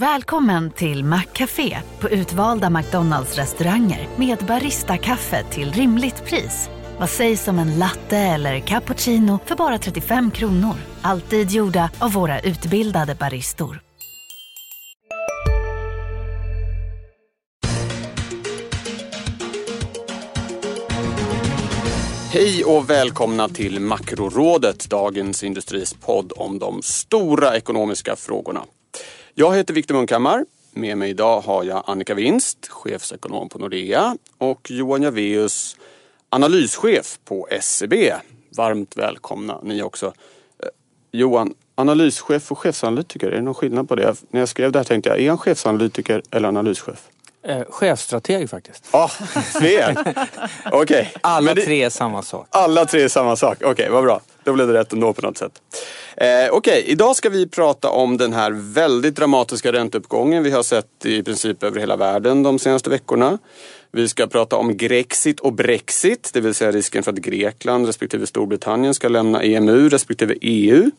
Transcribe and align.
Välkommen 0.00 0.70
till 0.70 1.04
Maccafé 1.04 1.78
på 2.00 2.08
utvalda 2.08 2.70
McDonalds 2.70 3.36
restauranger 3.36 4.08
med 4.16 4.38
Baristakaffe 4.38 5.44
till 5.50 5.72
rimligt 5.72 6.24
pris. 6.24 6.70
Vad 6.98 7.10
sägs 7.10 7.48
om 7.48 7.58
en 7.58 7.78
latte 7.78 8.16
eller 8.16 8.60
cappuccino 8.60 9.38
för 9.44 9.56
bara 9.56 9.78
35 9.78 10.30
kronor? 10.30 10.74
Alltid 11.02 11.50
gjorda 11.50 11.90
av 11.98 12.12
våra 12.12 12.40
utbildade 12.40 13.14
baristor. 13.14 13.80
Hej 22.32 22.64
och 22.64 22.90
välkomna 22.90 23.48
till 23.48 23.80
Makrorådet, 23.80 24.90
dagens 24.90 25.44
industris 25.44 25.94
podd 25.94 26.32
om 26.36 26.58
de 26.58 26.82
stora 26.82 27.56
ekonomiska 27.56 28.16
frågorna. 28.16 28.62
Jag 29.38 29.56
heter 29.56 29.74
Viktor 29.74 29.94
Munkhammar. 29.94 30.44
Med 30.72 30.98
mig 30.98 31.10
idag 31.10 31.40
har 31.40 31.64
jag 31.64 31.82
Annika 31.86 32.14
Winst, 32.14 32.68
chefsekonom 32.68 33.48
på 33.48 33.58
Nordea 33.58 34.16
och 34.38 34.70
Johan 34.70 35.02
Javeus, 35.02 35.76
analyschef 36.28 37.18
på 37.24 37.48
SEB. 37.60 37.94
Varmt 38.56 38.96
välkomna 38.96 39.60
ni 39.62 39.82
också. 39.82 40.06
Eh, 40.06 40.12
Johan, 41.12 41.54
analyschef 41.74 42.52
och 42.52 42.58
chefsanalytiker, 42.58 43.26
är 43.26 43.36
det 43.36 43.42
någon 43.42 43.54
skillnad 43.54 43.88
på 43.88 43.94
det? 43.94 44.14
När 44.30 44.40
jag 44.40 44.48
skrev 44.48 44.72
det 44.72 44.78
här 44.78 44.84
tänkte 44.84 45.10
jag, 45.10 45.20
är 45.20 45.28
han 45.28 45.38
chefsanalytiker 45.38 46.22
eller 46.30 46.48
analyschef? 46.48 47.08
Eh, 47.42 47.62
chefstrateg 47.68 48.50
faktiskt. 48.50 48.88
Ja, 48.92 49.08
fel. 49.60 49.96
Okej. 50.64 50.82
Okay. 50.82 51.06
Alla 51.20 51.54
det, 51.54 51.64
tre 51.64 51.82
är 51.82 51.90
samma 51.90 52.22
sak. 52.22 52.46
Alla 52.50 52.84
tre 52.86 53.02
är 53.02 53.08
samma 53.08 53.36
sak. 53.36 53.56
Okej, 53.56 53.70
okay, 53.70 53.88
vad 53.88 54.04
bra. 54.04 54.20
Då 54.44 54.52
blev 54.52 54.66
det 54.66 54.74
rätt 54.74 54.92
ändå 54.92 55.12
på 55.12 55.22
något 55.22 55.38
sätt. 55.38 55.60
Eh, 56.16 56.48
Okej, 56.50 56.50
okay. 56.50 56.82
idag 56.82 57.16
ska 57.16 57.28
vi 57.28 57.46
prata 57.46 57.90
om 57.90 58.16
den 58.16 58.32
här 58.32 58.50
väldigt 58.74 59.16
dramatiska 59.16 59.72
ränteuppgången 59.72 60.42
vi 60.42 60.50
har 60.50 60.62
sett 60.62 61.04
i 61.04 61.22
princip 61.22 61.62
över 61.62 61.80
hela 61.80 61.96
världen 61.96 62.42
de 62.42 62.58
senaste 62.58 62.90
veckorna. 62.90 63.38
Vi 63.92 64.08
ska 64.08 64.26
prata 64.26 64.56
om 64.56 64.76
Grexit 64.76 65.40
och 65.40 65.52
Brexit, 65.52 66.30
det 66.32 66.40
vill 66.40 66.54
säga 66.54 66.72
risken 66.72 67.02
för 67.02 67.12
att 67.12 67.18
Grekland 67.18 67.86
respektive 67.86 68.26
Storbritannien 68.26 68.94
ska 68.94 69.08
lämna 69.08 69.42
EMU 69.42 69.88
respektive 69.88 70.34
EU. 70.40 70.90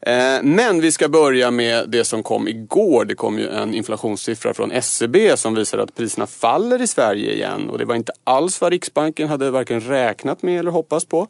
Eh, 0.00 0.42
men 0.42 0.80
vi 0.80 0.92
ska 0.92 1.08
börja 1.08 1.50
med 1.50 1.88
det 1.88 2.04
som 2.04 2.22
kom 2.22 2.48
igår. 2.48 3.04
Det 3.04 3.14
kom 3.14 3.38
ju 3.38 3.48
en 3.48 3.74
inflationssiffra 3.74 4.54
från 4.54 4.72
SCB 4.72 5.36
som 5.36 5.54
visar 5.54 5.78
att 5.78 5.94
priserna 5.94 6.26
faller 6.26 6.82
i 6.82 6.86
Sverige 6.86 7.32
igen. 7.32 7.70
Och 7.70 7.78
det 7.78 7.84
var 7.84 7.94
inte 7.94 8.12
alls 8.24 8.60
vad 8.60 8.72
Riksbanken 8.72 9.28
hade 9.28 9.50
varken 9.50 9.80
räknat 9.80 10.42
med 10.42 10.58
eller 10.58 10.70
hoppats 10.70 11.04
på. 11.04 11.26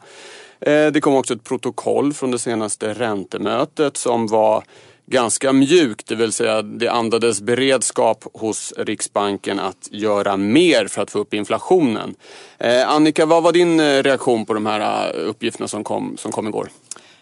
Eh, 0.61 0.87
det 0.87 1.01
kom 1.01 1.15
också 1.15 1.35
ett 1.35 1.45
protokoll 1.45 2.13
från 2.13 2.31
det 2.31 2.39
senaste 2.39 2.95
räntemötet 2.95 3.97
som 3.97 4.27
var 4.27 4.65
ganska 5.07 5.53
mjukt, 5.53 6.07
det 6.07 6.15
vill 6.15 6.33
säga 6.33 6.63
det 6.63 6.89
andades 6.89 7.41
beredskap 7.41 8.25
hos 8.33 8.73
Riksbanken 8.77 9.61
att 9.61 9.89
göra 9.91 10.37
mer 10.37 10.87
för 10.87 11.03
att 11.03 11.11
få 11.11 11.19
upp 11.19 11.35
inflationen. 11.35 12.15
Eh, 12.59 12.89
Annika, 12.89 13.27
vad 13.27 13.43
var 13.43 13.53
din 13.53 13.81
eh, 13.81 14.03
reaktion 14.03 14.47
på 14.47 14.55
de 14.55 14.67
här 14.67 15.13
uppgifterna 15.13 15.69
som 15.69 15.85
kom, 15.85 16.17
som 16.17 16.33
kom 16.33 16.49
igår? 16.49 16.69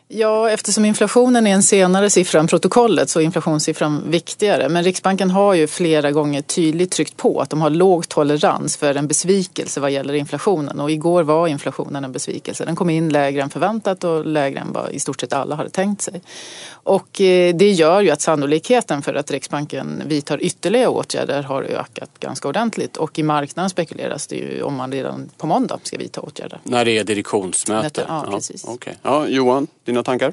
Ja, 0.09 0.51
eftersom 0.51 0.85
inflationen 0.85 1.47
är 1.47 1.51
en 1.51 1.62
senare 1.62 2.11
siffra 2.11 2.41
än 2.41 2.47
protokollet 2.47 3.11
så 3.11 3.21
är 3.21 3.25
inflationssiffran 3.25 4.03
viktigare. 4.11 4.69
Men 4.69 4.85
Riksbanken 4.85 5.31
har 5.31 5.55
ju 5.55 5.67
flera 5.67 6.13
gånger 6.13 6.43
tydligt 6.43 6.91
tryckt 6.91 7.17
på 7.17 7.41
att 7.41 7.51
de 7.51 7.61
har 7.61 7.71
låg 7.71 8.09
tolerans 8.09 8.77
för 8.77 8.95
en 8.95 9.07
besvikelse 9.07 9.81
vad 9.81 9.91
gäller 9.91 10.15
inflationen. 10.15 10.81
Och 10.81 10.91
igår 10.91 11.23
var 11.23 11.48
inflationen 11.48 12.05
en 12.05 12.13
besvikelse. 12.13 12.65
Den 12.65 12.77
kom 12.77 12.91
in 12.91 13.09
lägre 13.09 13.43
än 13.43 13.51
förväntat 13.51 14.05
och 14.05 14.27
lägre 14.27 14.61
än 14.61 14.73
vad 14.73 14.91
i 14.93 15.01
stort 15.01 15.21
sett 15.21 15.33
alla 15.33 15.55
hade 15.55 15.71
tänkt 15.71 16.03
sig. 16.03 16.23
Och 16.70 17.20
eh, 17.20 17.55
det 17.55 17.70
gör 17.70 18.01
ju 18.01 18.11
att 18.11 18.20
sannolikheten 18.20 19.03
för 19.03 19.15
att 19.15 19.31
Riksbanken 19.31 20.03
vidtar 20.07 20.43
ytterligare 20.43 20.89
åtgärder 20.89 21.43
har 21.43 21.63
ökat 21.63 22.11
ganska 22.20 22.48
ordentligt. 22.48 22.97
Och 22.97 23.19
i 23.19 23.23
marknaden 23.23 23.70
spekuleras 23.70 24.27
det 24.27 24.37
ju 24.37 24.63
om 24.63 24.75
man 24.75 24.93
redan 24.93 25.31
på 25.37 25.47
måndag 25.47 25.79
ska 25.83 25.98
vidta 25.98 26.20
åtgärder. 26.20 26.61
När 26.63 26.85
det 26.85 26.98
är 26.98 27.05
direktionsmöte? 27.05 28.05
Ja, 28.09 28.27
precis. 28.30 28.64
Ja, 28.67 28.73
okay. 28.73 28.95
ja, 29.03 29.27
Johan, 29.27 29.67
dina 29.96 30.02
tankar? 30.02 30.33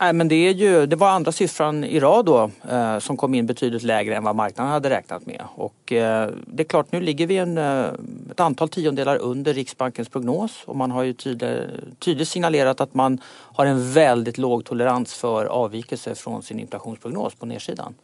Nej, 0.00 0.12
men 0.12 0.28
det, 0.28 0.34
är 0.34 0.52
ju, 0.52 0.86
det 0.86 0.96
var 0.96 1.08
andra 1.08 1.32
siffran 1.32 1.84
i 1.84 2.00
rad 2.00 2.24
då 2.24 2.50
eh, 2.70 2.98
som 2.98 3.16
kom 3.16 3.34
in 3.34 3.46
betydligt 3.46 3.82
lägre 3.82 4.16
än 4.16 4.24
vad 4.24 4.36
marknaden 4.36 4.72
hade 4.72 4.90
räknat 4.90 5.26
med. 5.26 5.42
Och 5.54 5.92
eh, 5.92 6.30
det 6.46 6.62
är 6.62 6.64
klart, 6.64 6.92
nu 6.92 7.00
ligger 7.00 7.26
vi 7.26 7.36
en, 7.36 7.58
eh, 7.58 7.86
ett 8.30 8.40
antal 8.40 8.68
tiondelar 8.68 9.16
under 9.16 9.54
Riksbankens 9.54 10.08
prognos 10.08 10.62
och 10.66 10.76
man 10.76 10.90
har 10.90 11.02
ju 11.02 11.12
tydligt, 11.12 11.70
tydligt 11.98 12.28
signalerat 12.28 12.80
att 12.80 12.94
man 12.94 13.20
har 13.28 13.66
en 13.66 13.92
väldigt 13.92 14.38
låg 14.38 14.64
tolerans 14.64 15.14
för 15.14 15.44
avvikelse 15.44 16.14
från 16.14 16.42
sin 16.42 16.60
inflationsprognos 16.60 17.34
på 17.34 17.46
nedsidan. 17.46 17.94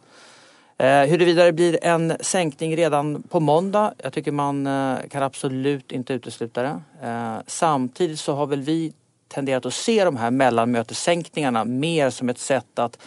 Eh, 0.78 1.04
huruvida 1.06 1.44
det 1.44 1.52
blir 1.52 1.78
en 1.82 2.16
sänkning 2.20 2.76
redan 2.76 3.22
på 3.22 3.40
måndag, 3.40 3.94
jag 4.02 4.12
tycker 4.12 4.32
man 4.32 4.66
eh, 4.66 4.96
kan 5.10 5.22
absolut 5.22 5.92
inte 5.92 6.14
utesluta 6.14 6.62
det. 6.62 6.80
Eh, 7.08 7.36
samtidigt 7.46 8.20
så 8.20 8.34
har 8.34 8.46
väl 8.46 8.60
vi 8.62 8.92
tenderat 9.32 9.66
att 9.66 9.74
se 9.74 10.04
de 10.04 10.16
här 10.16 10.30
mellanmötessänkningarna 10.30 11.64
mer 11.64 12.10
som 12.10 12.28
ett 12.28 12.38
sätt 12.38 12.78
att 12.78 12.98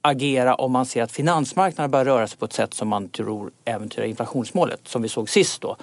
agera 0.00 0.54
om 0.54 0.72
man 0.72 0.86
ser 0.86 1.02
att 1.02 1.12
finansmarknaden 1.12 1.90
börjar 1.90 2.04
röra 2.04 2.26
sig 2.26 2.38
på 2.38 2.44
ett 2.44 2.52
sätt 2.52 2.74
som 2.74 2.88
man 2.88 3.08
tror 3.08 3.50
äventyrar 3.64 4.06
inflationsmålet 4.06 4.80
som 4.84 5.02
vi 5.02 5.08
såg 5.08 5.28
sist 5.28 5.60
då. 5.60 5.76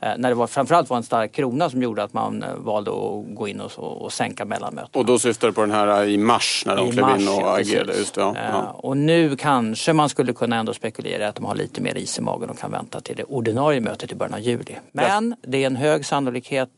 Eh, 0.00 0.12
när 0.18 0.28
det 0.28 0.34
var, 0.34 0.46
framförallt 0.46 0.90
var 0.90 0.96
en 0.96 1.02
stark 1.02 1.32
krona 1.32 1.70
som 1.70 1.82
gjorde 1.82 2.02
att 2.02 2.12
man 2.12 2.42
eh, 2.42 2.54
valde 2.56 2.90
att 2.90 3.36
gå 3.36 3.48
in 3.48 3.60
och, 3.60 4.02
och 4.02 4.12
sänka 4.12 4.44
mellanmötena. 4.44 5.00
Och 5.00 5.06
då 5.06 5.18
syftar 5.18 5.48
du 5.48 5.54
på 5.54 5.60
den 5.60 5.70
här 5.70 6.02
eh, 6.02 6.08
i 6.08 6.18
mars 6.18 6.62
när 6.66 6.76
de 6.76 6.88
I 6.88 6.92
klev 6.92 7.20
in 7.20 7.28
och 7.28 7.34
ja, 7.42 7.58
agerade? 7.58 7.98
Just 7.98 8.14
det, 8.14 8.20
ja. 8.20 8.34
ja. 8.52 8.76
Och 8.78 8.96
nu 8.96 9.36
kanske 9.36 9.92
man 9.92 10.08
skulle 10.08 10.32
kunna 10.32 10.56
ändå 10.56 10.74
spekulera 10.74 11.28
att 11.28 11.34
de 11.34 11.44
har 11.44 11.54
lite 11.54 11.80
mer 11.80 11.96
is 11.96 12.18
i 12.18 12.22
magen 12.22 12.50
och 12.50 12.58
kan 12.58 12.70
vänta 12.70 13.00
till 13.00 13.16
det 13.16 13.24
ordinarie 13.24 13.80
mötet 13.80 14.12
i 14.12 14.14
början 14.14 14.34
av 14.34 14.40
juli. 14.40 14.76
Men 14.92 15.36
ja. 15.42 15.48
det 15.50 15.62
är 15.62 15.66
en 15.66 15.76
hög 15.76 16.06
sannolikhet 16.06 16.70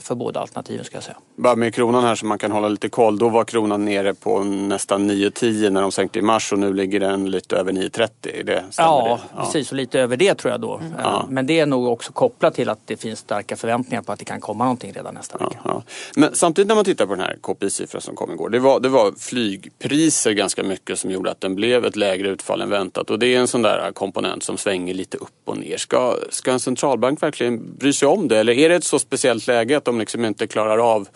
för 0.00 0.14
båda 0.14 0.40
alternativen 0.40 0.84
ska 0.84 0.96
jag 0.96 1.04
säga. 1.04 1.16
Bara 1.36 1.56
med 1.56 1.74
kronan 1.74 2.04
här 2.04 2.14
som 2.14 2.28
man 2.28 2.38
kan 2.38 2.52
hålla 2.52 2.68
lite 2.68 2.88
koll. 2.88 3.18
Då 3.18 3.28
var 3.28 3.44
kronan 3.44 3.84
nere 3.84 4.14
på 4.14 4.44
nästan 4.44 5.10
9,10 5.10 5.70
när 5.70 5.82
de 5.82 5.92
sänkte 5.92 6.18
i 6.18 6.22
mars 6.22 6.52
och 6.52 6.58
nu 6.58 6.74
ligger 6.74 7.00
den 7.00 7.30
lite 7.30 7.56
över 7.56 7.72
9,30. 7.72 8.08
Det, 8.44 8.64
ja, 8.76 9.18
det? 9.34 9.40
precis 9.40 9.70
och 9.70 9.76
lite 9.76 10.00
över 10.00 10.16
det 10.16 10.34
tror 10.34 10.50
jag 10.50 10.60
då. 10.60 10.76
Mm. 10.76 11.26
Men 11.28 11.46
det 11.46 11.60
är 11.60 11.66
nog 11.66 11.86
också 11.86 12.12
kopplat 12.12 12.54
till 12.54 12.61
att 12.68 12.78
det 12.84 12.96
finns 12.96 13.18
starka 13.18 13.56
förväntningar 13.56 14.02
på 14.02 14.12
att 14.12 14.18
det 14.18 14.24
kan 14.24 14.40
komma 14.40 14.64
någonting 14.64 14.92
redan 14.92 15.14
nästa 15.14 15.38
vecka. 15.38 15.58
Ja, 15.64 15.70
ja. 15.70 15.82
Men 16.16 16.34
samtidigt 16.34 16.68
när 16.68 16.74
man 16.74 16.84
tittar 16.84 17.06
på 17.06 17.14
den 17.14 17.24
här 17.24 17.36
KPI-siffran 17.40 18.00
som 18.00 18.16
kom 18.16 18.32
igår. 18.32 18.48
Det 18.48 18.58
var, 18.58 18.80
det 18.80 18.88
var 18.88 19.12
flygpriser 19.12 20.32
ganska 20.32 20.62
mycket 20.62 20.98
som 20.98 21.10
gjorde 21.10 21.30
att 21.30 21.40
den 21.40 21.54
blev 21.54 21.84
ett 21.84 21.96
lägre 21.96 22.28
utfall 22.28 22.60
än 22.60 22.70
väntat. 22.70 23.10
Och 23.10 23.18
det 23.18 23.26
är 23.26 23.38
en 23.38 23.48
sån 23.48 23.62
där 23.62 23.92
komponent 23.92 24.42
som 24.42 24.58
svänger 24.58 24.94
lite 24.94 25.16
upp 25.16 25.28
och 25.44 25.58
ner. 25.58 25.76
Ska, 25.76 26.16
ska 26.30 26.52
en 26.52 26.60
centralbank 26.60 27.22
verkligen 27.22 27.76
bry 27.78 27.92
sig 27.92 28.08
om 28.08 28.28
det? 28.28 28.38
Eller 28.38 28.52
är 28.52 28.68
det 28.68 28.74
ett 28.74 28.84
så 28.84 28.98
speciellt 28.98 29.46
läge 29.46 29.76
att 29.76 29.84
de 29.84 29.98
liksom 29.98 30.24
inte 30.24 30.46
klarar 30.46 30.78
av 30.94 31.08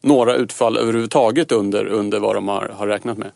några 0.00 0.34
utfall 0.34 0.76
överhuvudtaget 0.76 1.52
under, 1.52 1.86
under 1.86 2.20
vad 2.20 2.34
de 2.34 2.48
har, 2.48 2.68
har 2.68 2.86
räknat 2.86 3.18
med? 3.18 3.30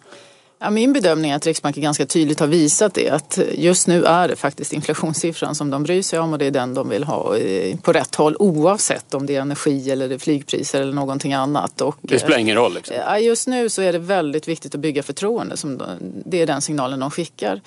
Ja, 0.58 0.70
min 0.70 0.92
bedömning 0.92 1.30
är 1.30 1.36
att 1.36 1.46
Riksbanken 1.46 1.82
ganska 1.82 2.06
tydligt 2.06 2.40
har 2.40 2.46
visat 2.46 2.94
det 2.94 3.10
att 3.10 3.38
just 3.54 3.86
nu 3.86 4.04
är 4.04 4.28
det 4.28 4.36
faktiskt 4.36 4.72
inflationssiffran 4.72 5.54
som 5.54 5.70
de 5.70 5.82
bryr 5.82 6.02
sig 6.02 6.18
om 6.18 6.32
och 6.32 6.38
det 6.38 6.46
är 6.46 6.50
den 6.50 6.74
de 6.74 6.88
vill 6.88 7.04
ha 7.04 7.36
på 7.82 7.92
rätt 7.92 8.14
håll 8.14 8.36
oavsett 8.38 9.14
om 9.14 9.26
det 9.26 9.36
är 9.36 9.40
energi 9.40 9.90
eller 9.90 10.08
det 10.08 10.14
är 10.14 10.18
flygpriser 10.18 10.80
eller 10.80 10.92
någonting 10.92 11.32
annat. 11.32 11.80
Och, 11.80 11.96
det 12.02 12.18
spelar 12.18 12.38
ingen 12.38 12.56
roll? 12.56 12.74
Liksom. 12.74 12.96
Just 13.20 13.46
nu 13.46 13.68
så 13.68 13.82
är 13.82 13.92
det 13.92 13.98
väldigt 13.98 14.48
viktigt 14.48 14.74
att 14.74 14.80
bygga 14.80 15.02
förtroende. 15.02 15.56
Som 15.56 15.82
det 16.24 16.42
är 16.42 16.46
den 16.46 16.62
signalen 16.62 17.00
de 17.00 17.10
skickar. 17.10 17.60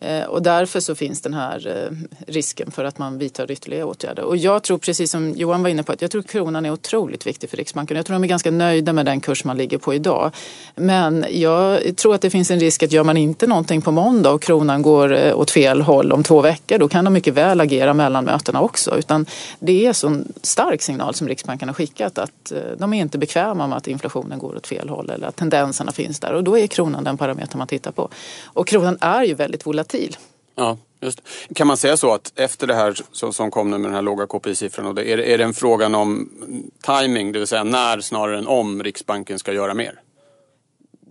Eh, 0.00 0.24
och 0.24 0.42
därför 0.42 0.80
så 0.80 0.94
finns 0.94 1.20
den 1.20 1.34
här 1.34 1.66
eh, 1.66 1.96
risken 2.26 2.70
för 2.70 2.84
att 2.84 2.98
man 2.98 3.18
vidtar 3.18 3.50
ytterligare 3.50 3.84
åtgärder. 3.84 4.22
Och 4.22 4.36
jag 4.36 4.62
tror 4.62 4.78
precis 4.78 5.10
som 5.10 5.32
Johan 5.36 5.62
var 5.62 5.70
inne 5.70 5.82
på 5.82 5.92
att 5.92 6.02
jag 6.02 6.10
tror 6.10 6.22
kronan 6.22 6.66
är 6.66 6.70
otroligt 6.70 7.26
viktig 7.26 7.50
för 7.50 7.56
Riksbanken. 7.56 7.96
Jag 7.96 8.06
tror 8.06 8.14
de 8.14 8.24
är 8.24 8.28
ganska 8.28 8.50
nöjda 8.50 8.92
med 8.92 9.06
den 9.06 9.20
kurs 9.20 9.44
man 9.44 9.56
ligger 9.56 9.78
på 9.78 9.94
idag. 9.94 10.30
Men 10.74 11.26
jag 11.30 11.96
tror 11.96 12.14
att 12.14 12.20
det 12.20 12.30
finns 12.34 12.50
en 12.50 12.60
risk 12.60 12.82
att 12.82 12.92
gör 12.92 13.04
man 13.04 13.16
inte 13.16 13.46
någonting 13.46 13.82
på 13.82 13.90
måndag 13.90 14.30
och 14.30 14.42
kronan 14.42 14.82
går 14.82 15.12
eh, 15.12 15.38
åt 15.38 15.50
fel 15.50 15.82
håll 15.82 16.12
om 16.12 16.22
två 16.22 16.40
veckor 16.40 16.78
då 16.78 16.88
kan 16.88 17.04
de 17.04 17.12
mycket 17.12 17.34
väl 17.34 17.60
agera 17.60 17.94
mellan 17.94 18.24
mötena 18.24 18.60
också. 18.60 18.98
Utan 18.98 19.26
det 19.58 19.86
är 19.86 19.92
så 19.92 20.06
en 20.06 20.32
stark 20.42 20.82
signal 20.82 21.14
som 21.14 21.28
Riksbanken 21.28 21.68
har 21.68 21.74
skickat 21.74 22.18
att 22.18 22.52
eh, 22.52 22.58
de 22.78 22.94
är 22.94 23.00
inte 23.00 23.18
bekväma 23.18 23.66
med 23.66 23.78
att 23.78 23.86
inflationen 23.86 24.38
går 24.38 24.56
åt 24.56 24.66
fel 24.66 24.88
håll 24.88 25.10
eller 25.10 25.26
att 25.26 25.36
tendenserna 25.36 25.92
finns 25.92 26.20
där. 26.20 26.32
Och 26.32 26.44
då 26.44 26.58
är 26.58 26.66
kronan 26.66 27.04
den 27.04 27.16
parameter 27.16 27.58
man 27.58 27.66
tittar 27.66 27.92
på. 27.92 28.08
Och 28.44 28.66
kronan 28.66 28.98
är 29.00 29.22
ju 29.22 29.34
väldigt 29.34 29.66
volatil. 29.66 30.16
Ja, 30.56 30.78
just. 31.00 31.20
Kan 31.54 31.66
man 31.66 31.76
säga 31.76 31.96
så 31.96 32.14
att 32.14 32.32
efter 32.36 32.66
det 32.66 32.74
här 32.74 32.94
som 33.32 33.50
kom 33.50 33.70
nu 33.70 33.78
med 33.78 33.88
den 33.90 33.94
här 33.94 34.02
låga 34.02 34.26
KPI-siffran, 34.26 34.98
är, 34.98 35.20
är 35.20 35.38
det 35.38 35.44
en 35.44 35.54
frågan 35.54 35.94
om 35.94 36.28
timing, 36.82 37.32
det 37.32 37.38
vill 37.38 37.48
säga 37.48 37.64
när 37.64 38.00
snarare 38.00 38.38
än 38.38 38.46
om 38.46 38.82
Riksbanken 38.82 39.38
ska 39.38 39.52
göra 39.52 39.74
mer? 39.74 40.00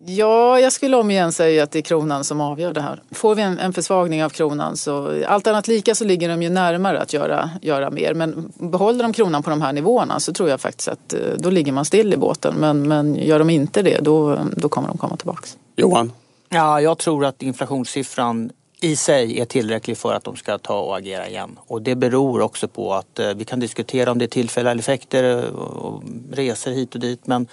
Ja, 0.05 0.59
jag 0.59 0.73
skulle 0.73 0.97
om 0.97 1.11
igen 1.11 1.31
säga 1.31 1.63
att 1.63 1.71
det 1.71 1.79
är 1.79 1.83
kronan 1.83 2.23
som 2.23 2.41
avgör 2.41 2.73
det 2.73 2.81
här. 2.81 3.01
Får 3.11 3.35
vi 3.35 3.41
en, 3.41 3.59
en 3.59 3.73
försvagning 3.73 4.23
av 4.23 4.29
kronan 4.29 4.77
så 4.77 5.23
allt 5.27 5.47
annat 5.47 5.67
lika 5.67 5.95
så 5.95 6.05
ligger 6.05 6.29
de 6.29 6.43
ju 6.43 6.49
närmare 6.49 7.01
att 7.01 7.13
göra, 7.13 7.49
göra 7.61 7.89
mer. 7.89 8.13
Men 8.13 8.51
behåller 8.55 9.03
de 9.03 9.13
kronan 9.13 9.43
på 9.43 9.49
de 9.49 9.61
här 9.61 9.73
nivåerna 9.73 10.19
så 10.19 10.33
tror 10.33 10.49
jag 10.49 10.61
faktiskt 10.61 10.87
att 10.87 11.13
eh, 11.13 11.19
då 11.37 11.49
ligger 11.49 11.71
man 11.71 11.85
still 11.85 12.13
i 12.13 12.17
båten. 12.17 12.55
Men, 12.55 12.87
men 12.87 13.15
gör 13.15 13.39
de 13.39 13.49
inte 13.49 13.81
det 13.81 13.97
då, 14.01 14.39
då 14.57 14.69
kommer 14.69 14.87
de 14.87 14.97
komma 14.97 15.17
tillbaks. 15.17 15.57
Johan? 15.75 16.11
Ja, 16.49 16.81
jag 16.81 16.97
tror 16.97 17.25
att 17.25 17.41
inflationssiffran 17.41 18.51
i 18.79 18.95
sig 18.95 19.39
är 19.39 19.45
tillräcklig 19.45 19.97
för 19.97 20.13
att 20.13 20.23
de 20.23 20.35
ska 20.35 20.57
ta 20.57 20.79
och 20.79 20.97
agera 20.97 21.27
igen. 21.27 21.59
Och 21.67 21.81
det 21.81 21.95
beror 21.95 22.41
också 22.41 22.67
på 22.67 22.93
att 22.93 23.19
eh, 23.19 23.33
vi 23.33 23.45
kan 23.45 23.59
diskutera 23.59 24.11
om 24.11 24.17
det 24.17 24.25
är 24.25 24.27
tillfälliga 24.27 24.73
effekter 24.73 25.51
och 25.55 26.03
resor 26.31 26.71
hit 26.71 26.95
och 26.95 27.01
dit 27.01 27.27
men 27.27 27.47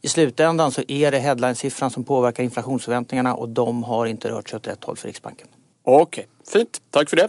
i 0.00 0.08
slutändan 0.08 0.72
så 0.72 0.82
är 0.88 1.10
det 1.10 1.18
headline-siffran 1.18 1.90
som 1.90 2.04
påverkar 2.04 2.42
inflationsförväntningarna 2.42 3.34
och 3.34 3.48
de 3.48 3.82
har 3.82 4.06
inte 4.06 4.28
rört 4.28 4.48
sig 4.48 4.56
åt 4.56 4.66
rätt 4.66 4.84
håll 4.84 4.96
för 4.96 5.08
Riksbanken. 5.08 5.46
Okej, 5.88 6.26
fint. 6.52 6.80
Tack 6.90 7.10
för 7.10 7.16
det. 7.16 7.28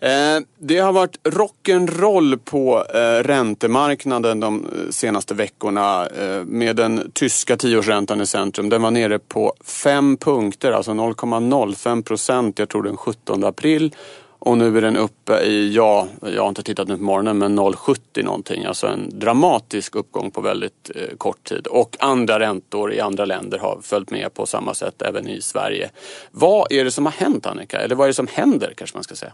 Eh, 0.00 0.40
det 0.58 0.78
har 0.78 0.92
varit 0.92 1.18
rock'n'roll 1.22 2.38
på 2.38 2.84
eh, 2.94 3.24
räntemarknaden 3.24 4.40
de 4.40 4.64
eh, 4.64 4.90
senaste 4.90 5.34
veckorna 5.34 6.06
eh, 6.06 6.44
med 6.44 6.76
den 6.76 7.10
tyska 7.14 7.56
tioårsräntan 7.56 8.20
i 8.20 8.26
centrum. 8.26 8.68
Den 8.68 8.82
var 8.82 8.90
nere 8.90 9.18
på 9.18 9.54
fem 9.64 10.16
punkter, 10.16 10.72
alltså 10.72 10.90
0,05 10.90 12.02
procent, 12.02 12.58
jag 12.58 12.68
tror 12.68 12.82
den 12.82 12.96
17 12.96 13.44
april. 13.44 13.94
Och 14.42 14.58
nu 14.58 14.78
är 14.78 14.82
den 14.82 14.96
uppe 14.96 15.40
i, 15.40 15.74
ja, 15.74 16.08
jag 16.22 16.42
har 16.42 16.48
inte 16.48 16.62
tittat 16.62 16.88
nu 16.88 16.96
på 16.96 17.02
morgonen, 17.02 17.38
men 17.38 17.58
0,70 17.58 18.24
någonting. 18.24 18.64
Alltså 18.64 18.86
en 18.86 19.18
dramatisk 19.18 19.96
uppgång 19.96 20.30
på 20.30 20.40
väldigt 20.40 20.90
eh, 20.94 21.16
kort 21.18 21.44
tid. 21.44 21.66
Och 21.66 21.96
andra 22.00 22.40
räntor 22.40 22.92
i 22.92 23.00
andra 23.00 23.24
länder 23.24 23.58
har 23.58 23.78
följt 23.82 24.10
med 24.10 24.34
på 24.34 24.46
samma 24.46 24.74
sätt 24.74 25.02
även 25.02 25.28
i 25.28 25.42
Sverige. 25.42 25.90
Vad 26.30 26.72
är 26.72 26.84
det 26.84 26.90
som 26.90 27.06
har 27.06 27.12
hänt 27.12 27.46
Annika? 27.46 27.80
Eller 27.80 27.94
vad 27.94 28.04
är 28.04 28.08
det 28.08 28.14
som 28.14 28.26
händer 28.26 28.72
kanske 28.76 28.96
man 28.96 29.04
ska 29.04 29.14
säga? 29.14 29.32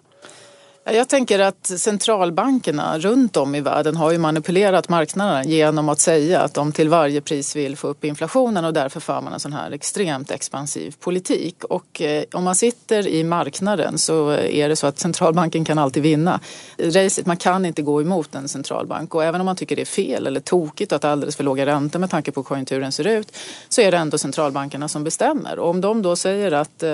Jag 0.93 1.09
tänker 1.09 1.39
att 1.39 1.67
centralbankerna 1.67 2.99
runt 2.99 3.37
om 3.37 3.55
i 3.55 3.61
världen 3.61 3.97
har 3.97 4.13
ju 4.13 4.19
manipulerat 4.19 4.89
marknaden 4.89 5.49
genom 5.49 5.89
att 5.89 6.01
säga 6.01 6.41
att 6.41 6.55
de 6.55 6.73
till 6.73 6.89
varje 6.89 7.21
pris 7.21 7.57
vill 7.57 7.77
få 7.77 7.89
upp 7.89 8.05
inflationen 8.05 8.65
och 8.65 8.73
därför 8.73 9.01
för 9.01 9.21
man 9.21 9.33
en 9.33 9.41
sån 9.41 9.53
här 9.53 9.71
extremt 9.71 10.31
expansiv 10.31 10.95
politik. 11.01 11.65
Och 11.65 12.03
eh, 12.03 12.25
om 12.33 12.45
man 12.45 12.55
sitter 12.55 13.09
i 13.09 13.25
marknaden 13.25 13.99
så 13.99 14.31
är 14.31 14.69
det 14.69 14.77
så 14.77 14.87
att 14.87 14.99
centralbanken 14.99 15.65
kan 15.65 15.79
alltid 15.79 16.03
vinna 16.03 16.41
racet. 16.79 17.27
Man 17.27 17.37
kan 17.37 17.65
inte 17.65 17.83
gå 17.83 18.01
emot 18.01 18.35
en 18.35 18.49
centralbank 18.49 19.15
och 19.15 19.25
även 19.25 19.41
om 19.41 19.45
man 19.45 19.57
tycker 19.57 19.77
det 19.77 19.83
är 19.83 19.87
fel 19.87 20.27
eller 20.27 20.41
tokigt 20.41 20.93
att 20.93 21.05
alldeles 21.05 21.37
för 21.37 21.45
låga 21.45 21.67
räntor 21.67 21.99
med 21.99 22.11
tanke 22.11 22.33
på 22.33 22.41
hur 22.41 22.45
konjunkturen 22.45 22.93
ser 22.93 23.07
ut 23.07 23.37
så 23.69 23.81
är 23.81 23.91
det 23.91 23.97
ändå 23.97 24.19
centralbankerna 24.19 24.89
som 24.89 25.05
bestämmer. 25.05 25.59
Och 25.59 25.71
om 25.71 25.81
de 25.81 26.03
då 26.03 26.17
säger 26.17 26.53
att 26.53 26.83
eh, 26.83 26.91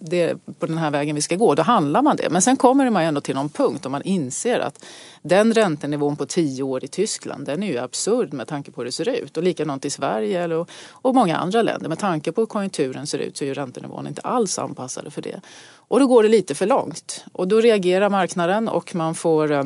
det 0.00 0.22
är 0.22 0.36
på 0.58 0.66
den 0.66 0.78
här 0.78 0.90
vägen 0.90 1.14
vi 1.14 1.22
ska 1.22 1.36
gå, 1.36 1.54
då 1.54 1.62
handlar 1.62 2.02
man 2.02 2.16
det. 2.16 2.30
Men 2.30 2.42
sen 2.42 2.56
kommer 2.56 2.90
man 2.90 3.02
ju 3.02 3.08
ändå 3.08 3.20
till 3.20 3.33
till 3.34 3.40
någon 3.40 3.48
punkt 3.48 3.86
om 3.86 3.92
man 3.92 4.02
inser 4.02 4.60
att 4.60 4.84
den 5.22 5.54
räntenivån 5.54 6.16
på 6.16 6.26
tio 6.26 6.62
år 6.62 6.84
i 6.84 6.88
Tyskland 6.88 7.46
den 7.46 7.62
är 7.62 7.66
ju 7.66 7.78
absurd 7.78 8.32
med 8.32 8.48
tanke 8.48 8.70
på 8.70 8.80
hur 8.80 8.84
det 8.84 8.92
ser 8.92 9.08
ut. 9.08 9.36
Och 9.36 9.42
likadant 9.42 9.84
i 9.84 9.90
Sverige 9.90 10.42
eller, 10.42 10.66
och 11.02 11.14
många 11.14 11.36
andra 11.36 11.62
länder. 11.62 11.88
Med 11.88 11.98
tanke 11.98 12.32
på 12.32 12.40
hur 12.40 12.46
konjunkturen 12.46 13.06
ser 13.06 13.18
ut 13.18 13.36
så 13.36 13.44
är 13.44 13.48
ju 13.48 13.54
räntenivån 13.54 14.06
inte 14.06 14.20
alls 14.20 14.58
anpassade 14.58 15.10
för 15.10 15.22
det. 15.22 15.40
Och 15.88 16.00
då 16.00 16.06
går 16.06 16.22
det 16.22 16.28
lite 16.28 16.54
för 16.54 16.66
långt. 16.66 17.24
Och 17.32 17.48
då 17.48 17.60
reagerar 17.60 18.10
marknaden 18.10 18.68
och 18.68 18.94
man 18.94 19.14
får 19.14 19.52
eh, 19.52 19.64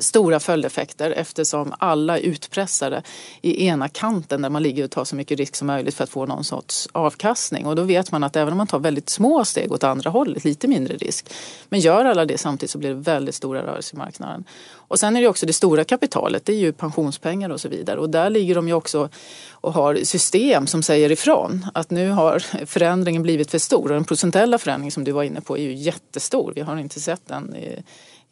stora 0.00 0.40
följdeffekter 0.40 1.10
eftersom 1.10 1.74
alla 1.78 2.18
är 2.18 2.22
utpressade 2.22 3.02
i 3.42 3.66
ena 3.66 3.88
kanten 3.88 4.42
där 4.42 4.50
man 4.50 4.62
ligger 4.62 4.84
och 4.84 4.90
tar 4.90 5.04
så 5.04 5.16
mycket 5.16 5.38
risk 5.38 5.56
som 5.56 5.66
möjligt 5.66 5.94
för 5.94 6.04
att 6.04 6.10
få 6.10 6.26
någon 6.26 6.44
sorts 6.44 6.88
avkastning. 6.92 7.66
Och 7.66 7.76
då 7.76 7.82
vet 7.82 8.12
man 8.12 8.24
att 8.24 8.36
även 8.36 8.52
om 8.52 8.58
man 8.58 8.66
tar 8.66 8.78
väldigt 8.78 9.08
små 9.08 9.44
steg 9.44 9.72
åt 9.72 9.84
andra 9.84 10.10
hållet, 10.10 10.44
lite 10.44 10.68
mindre 10.68 10.96
risk, 10.96 11.30
men 11.68 11.80
gör 11.80 12.04
alla 12.04 12.24
det 12.24 12.38
samtidigt 12.38 12.70
så 12.70 12.78
blir 12.78 12.88
det 12.88 12.94
väldigt 12.94 13.34
stora 13.34 13.62
rörelser 13.62 13.94
i 13.94 13.98
marknaden. 13.98 14.44
Och 14.72 14.98
sen 14.98 15.16
är 15.16 15.20
det 15.20 15.28
också 15.28 15.46
det 15.46 15.52
stora 15.52 15.84
kapitalet, 15.84 16.44
det 16.44 16.52
är 16.52 16.56
ju 16.56 16.72
pensionspengar 16.72 17.50
och 17.50 17.60
så 17.60 17.68
vidare. 17.68 18.00
Och 18.00 18.10
där 18.10 18.30
ligger 18.30 18.54
de 18.54 18.68
ju 18.68 18.74
också 18.74 19.08
och 19.50 19.72
har 19.72 19.94
system 19.94 20.66
som 20.66 20.82
säger 20.82 21.12
ifrån 21.12 21.66
att 21.74 21.90
nu 21.90 22.10
har 22.10 22.66
förändringen 22.66 23.22
blivit 23.22 23.50
för 23.50 23.58
stor. 23.58 23.82
Och 23.82 23.94
den 23.94 24.04
procentuella 24.04 24.58
förändringen 24.58 24.92
som 24.92 25.04
du 25.04 25.12
var 25.12 25.22
inne 25.22 25.40
på 25.40 25.58
är 25.58 25.62
ju 25.62 25.74
jättestor. 25.74 26.52
Vi 26.54 26.60
har 26.60 26.76
inte 26.76 27.00
sett 27.00 27.26
den 27.26 27.56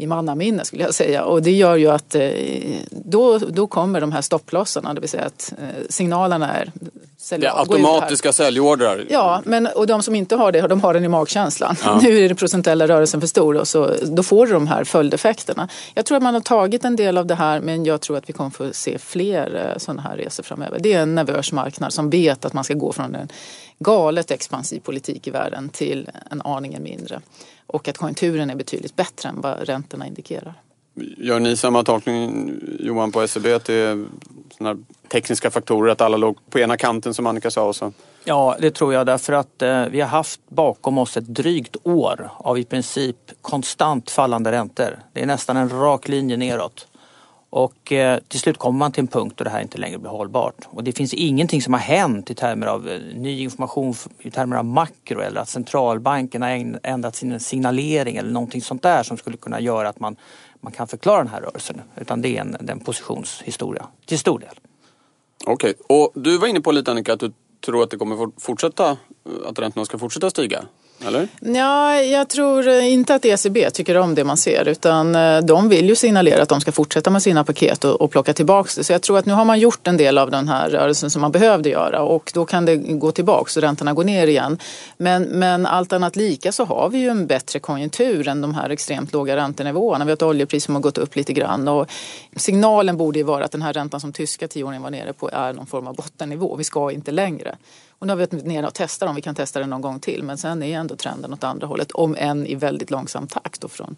i 0.00 0.06
mannaminne 0.06 0.64
skulle 0.64 0.82
jag 0.82 0.94
säga. 0.94 1.24
Och 1.24 1.42
det 1.42 1.52
gör 1.52 1.76
ju 1.76 1.90
att 1.90 2.14
eh, 2.14 2.30
då, 2.90 3.38
då 3.38 3.66
kommer 3.66 4.00
de 4.00 4.12
här 4.12 4.22
stopplossarna, 4.22 4.94
det 4.94 5.00
vill 5.00 5.10
säga 5.10 5.24
att 5.24 5.52
eh, 5.58 5.86
signalerna 5.88 6.54
är 6.54 6.72
Sälj, 7.16 7.42
det 7.42 7.52
automatiska 7.52 8.32
säljordrar? 8.32 9.06
Ja, 9.10 9.42
men, 9.44 9.66
och 9.66 9.86
de 9.86 10.02
som 10.02 10.14
inte 10.14 10.36
har 10.36 10.52
det, 10.52 10.60
de 10.60 10.80
har 10.80 10.94
den 10.94 11.04
i 11.04 11.08
magkänslan. 11.08 11.76
Ja. 11.84 12.00
Nu 12.02 12.24
är 12.24 12.28
den 12.28 12.36
procentella 12.36 12.88
rörelsen 12.88 13.20
för 13.20 13.28
stor 13.28 13.56
och 13.56 13.68
så, 13.68 13.94
då 14.06 14.22
får 14.22 14.46
du 14.46 14.52
de 14.52 14.66
här 14.66 14.84
följdeffekterna. 14.84 15.68
Jag 15.94 16.06
tror 16.06 16.16
att 16.16 16.22
man 16.22 16.34
har 16.34 16.40
tagit 16.40 16.84
en 16.84 16.96
del 16.96 17.18
av 17.18 17.26
det 17.26 17.34
här 17.34 17.60
men 17.60 17.84
jag 17.84 18.00
tror 18.00 18.16
att 18.16 18.28
vi 18.28 18.32
kommer 18.32 18.50
få 18.50 18.68
se 18.72 18.98
fler 18.98 19.70
eh, 19.72 19.78
sådana 19.78 20.02
här 20.02 20.16
resor 20.16 20.42
framöver. 20.42 20.78
Det 20.78 20.92
är 20.92 21.02
en 21.02 21.14
nervös 21.14 21.52
marknad 21.52 21.92
som 21.92 22.10
vet 22.10 22.44
att 22.44 22.52
man 22.52 22.64
ska 22.64 22.74
gå 22.74 22.92
från 22.92 23.14
en 23.14 23.28
galet 23.78 24.30
expansiv 24.30 24.80
politik 24.80 25.26
i 25.26 25.30
världen 25.30 25.68
till 25.68 26.10
en 26.30 26.42
aningen 26.42 26.82
mindre 26.82 27.20
och 27.68 27.88
att 27.88 27.98
konjunkturen 27.98 28.50
är 28.50 28.54
betydligt 28.54 28.96
bättre 28.96 29.28
än 29.28 29.40
vad 29.40 29.68
räntorna 29.68 30.06
indikerar. 30.06 30.54
Gör 31.16 31.40
ni 31.40 31.56
samma 31.56 31.82
tolkning 31.82 32.52
Johan 32.80 33.12
på 33.12 33.28
SEB 33.28 33.46
att 33.46 33.64
det 33.64 33.74
är 33.74 34.06
såna 34.58 34.76
tekniska 35.08 35.50
faktorer, 35.50 35.92
att 35.92 36.00
alla 36.00 36.16
låg 36.16 36.38
på 36.50 36.58
ena 36.58 36.76
kanten 36.76 37.14
som 37.14 37.26
Annika 37.26 37.50
sa? 37.50 37.62
Och 37.62 37.76
så. 37.76 37.92
Ja, 38.24 38.56
det 38.60 38.70
tror 38.70 38.94
jag 38.94 39.06
därför 39.06 39.32
att 39.32 39.62
eh, 39.62 39.86
vi 39.86 40.00
har 40.00 40.08
haft 40.08 40.40
bakom 40.48 40.98
oss 40.98 41.16
ett 41.16 41.26
drygt 41.26 41.76
år 41.82 42.30
av 42.36 42.58
i 42.58 42.64
princip 42.64 43.16
konstant 43.42 44.10
fallande 44.10 44.52
räntor. 44.52 44.98
Det 45.12 45.22
är 45.22 45.26
nästan 45.26 45.56
en 45.56 45.68
rak 45.68 46.08
linje 46.08 46.36
neråt. 46.36 46.87
Och 47.50 47.92
eh, 47.92 48.20
till 48.28 48.40
slut 48.40 48.58
kommer 48.58 48.78
man 48.78 48.92
till 48.92 49.00
en 49.00 49.08
punkt 49.08 49.34
då 49.36 49.44
det 49.44 49.50
här 49.50 49.60
inte 49.60 49.78
längre 49.78 49.98
blir 49.98 50.10
hållbart. 50.10 50.68
Och 50.70 50.84
det 50.84 50.92
finns 50.92 51.14
ingenting 51.14 51.62
som 51.62 51.72
har 51.72 51.80
hänt 51.80 52.30
i 52.30 52.34
termer 52.34 52.66
av 52.66 52.88
eh, 52.88 53.00
ny 53.14 53.40
information, 53.40 53.94
i 54.18 54.30
termer 54.30 54.56
av 54.56 54.64
makro 54.64 55.20
eller 55.20 55.40
att 55.40 55.48
centralbanken 55.48 56.42
har 56.42 56.78
ändrat 56.82 57.16
sin 57.16 57.40
signalering 57.40 58.16
eller 58.16 58.30
någonting 58.30 58.62
sånt 58.62 58.82
där 58.82 59.02
som 59.02 59.16
skulle 59.16 59.36
kunna 59.36 59.60
göra 59.60 59.88
att 59.88 60.00
man, 60.00 60.16
man 60.60 60.72
kan 60.72 60.88
förklara 60.88 61.18
den 61.18 61.28
här 61.28 61.40
rörelsen. 61.40 61.80
Utan 61.96 62.22
det 62.22 62.36
är 62.36 62.40
en, 62.40 62.56
en 62.68 62.80
positionshistoria 62.80 63.86
till 64.06 64.18
stor 64.18 64.38
del. 64.38 64.60
Okej, 65.46 65.74
okay. 65.88 65.96
och 65.96 66.12
du 66.14 66.38
var 66.38 66.48
inne 66.48 66.60
på 66.60 66.72
lite 66.72 66.90
Annika 66.90 67.12
att 67.12 67.20
du 67.20 67.32
tror 67.60 67.82
att 67.82 67.90
det 67.90 67.96
kommer 67.96 68.40
fortsätta, 68.40 68.96
att 69.46 69.58
räntorna 69.58 69.84
ska 69.84 69.98
fortsätta 69.98 70.30
stiga? 70.30 70.64
Eller? 71.06 71.28
Ja, 71.40 72.00
jag 72.00 72.28
tror 72.28 72.68
eh, 72.68 72.92
inte 72.92 73.14
att 73.14 73.24
ECB 73.24 73.70
tycker 73.70 73.96
om 73.96 74.14
det 74.14 74.24
man 74.24 74.36
ser 74.36 74.68
utan 74.68 75.14
eh, 75.14 75.40
de 75.40 75.68
vill 75.68 75.88
ju 75.88 75.96
signalera 75.96 76.42
att 76.42 76.48
de 76.48 76.60
ska 76.60 76.72
fortsätta 76.72 77.10
med 77.10 77.22
sina 77.22 77.44
paket 77.44 77.84
och, 77.84 78.00
och 78.00 78.10
plocka 78.10 78.32
tillbaka 78.32 78.70
det. 78.76 78.84
Så 78.84 78.92
jag 78.92 79.02
tror 79.02 79.18
att 79.18 79.26
nu 79.26 79.32
har 79.32 79.44
man 79.44 79.58
gjort 79.58 79.86
en 79.86 79.96
del 79.96 80.18
av 80.18 80.30
den 80.30 80.48
här 80.48 80.70
rörelsen 80.70 81.10
som 81.10 81.20
man 81.20 81.32
behövde 81.32 81.68
göra 81.68 82.02
och 82.02 82.30
då 82.34 82.44
kan 82.44 82.64
det 82.64 82.76
gå 82.76 83.12
tillbaka 83.12 83.50
och 83.56 83.62
räntorna 83.62 83.92
går 83.92 84.04
ner 84.04 84.26
igen. 84.26 84.58
Men, 84.96 85.22
men 85.22 85.66
allt 85.66 85.92
annat 85.92 86.16
lika 86.16 86.52
så 86.52 86.64
har 86.64 86.88
vi 86.88 86.98
ju 86.98 87.08
en 87.08 87.26
bättre 87.26 87.58
konjunktur 87.58 88.28
än 88.28 88.40
de 88.40 88.54
här 88.54 88.70
extremt 88.70 89.12
låga 89.12 89.36
räntenivåerna. 89.36 90.04
Vi 90.04 90.10
har 90.10 90.16
ett 90.16 90.22
oljepris 90.22 90.64
som 90.64 90.74
har 90.74 90.82
gått 90.82 90.98
upp 90.98 91.16
lite 91.16 91.32
grann 91.32 91.68
och 91.68 91.90
signalen 92.36 92.96
borde 92.96 93.18
ju 93.18 93.24
vara 93.24 93.44
att 93.44 93.52
den 93.52 93.62
här 93.62 93.72
räntan 93.72 94.00
som 94.00 94.12
tyska 94.12 94.48
tioåringen 94.48 94.82
var 94.82 94.90
nere 94.90 95.12
på 95.12 95.30
är 95.32 95.52
någon 95.52 95.66
form 95.66 95.86
av 95.86 95.94
bottennivå. 95.94 96.56
Vi 96.56 96.64
ska 96.64 96.90
inte 96.90 97.12
längre. 97.12 97.56
Och 97.98 98.06
nu 98.06 98.12
har 98.12 98.16
vi 98.16 98.26
varit 98.26 98.44
nere 98.44 98.66
och 98.66 98.74
testat 98.74 99.08
om 99.08 99.14
vi 99.14 99.22
kan 99.22 99.34
testa 99.34 99.60
det 99.60 99.66
någon 99.66 99.80
gång 99.80 100.00
till. 100.00 100.22
Men 100.22 100.38
sen 100.38 100.62
är 100.62 100.78
ändå 100.78 100.96
trenden 100.96 101.32
åt 101.32 101.44
andra 101.44 101.66
hållet. 101.66 101.92
Om 101.92 102.16
än 102.18 102.46
i 102.46 102.54
väldigt 102.54 102.90
långsam 102.90 103.26
takt 103.26 103.64
och 103.64 103.70
från 103.70 103.96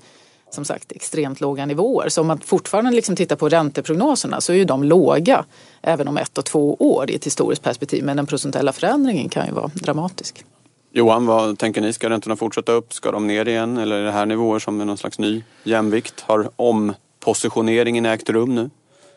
som 0.54 0.64
sagt 0.64 0.92
extremt 0.92 1.40
låga 1.40 1.66
nivåer. 1.66 2.08
Så 2.08 2.20
om 2.20 2.26
man 2.26 2.38
fortfarande 2.38 2.90
liksom 2.90 3.16
tittar 3.16 3.36
på 3.36 3.48
ränteprognoserna 3.48 4.40
så 4.40 4.52
är 4.52 4.56
ju 4.56 4.64
de 4.64 4.84
låga 4.84 5.44
även 5.82 6.08
om 6.08 6.16
ett 6.16 6.38
och 6.38 6.44
två 6.44 6.74
år 6.74 7.10
i 7.10 7.14
ett 7.14 7.26
historiskt 7.26 7.62
perspektiv. 7.62 8.04
Men 8.04 8.16
den 8.16 8.26
procentuella 8.26 8.72
förändringen 8.72 9.28
kan 9.28 9.46
ju 9.46 9.52
vara 9.52 9.70
dramatisk. 9.74 10.44
Johan, 10.92 11.26
vad 11.26 11.58
tänker 11.58 11.80
ni? 11.80 11.92
Ska 11.92 12.10
räntorna 12.10 12.36
fortsätta 12.36 12.72
upp? 12.72 12.92
Ska 12.92 13.12
de 13.12 13.26
ner 13.26 13.48
igen? 13.48 13.78
Eller 13.78 13.96
är 13.96 14.04
det 14.04 14.12
här 14.12 14.26
nivåer 14.26 14.58
som 14.58 14.80
är 14.80 14.84
någon 14.84 14.98
slags 14.98 15.18
ny 15.18 15.44
jämvikt? 15.64 16.20
Har 16.20 16.50
ompositioneringen 16.56 18.06
ägt 18.06 18.30
rum 18.30 18.54
nu? 18.54 18.70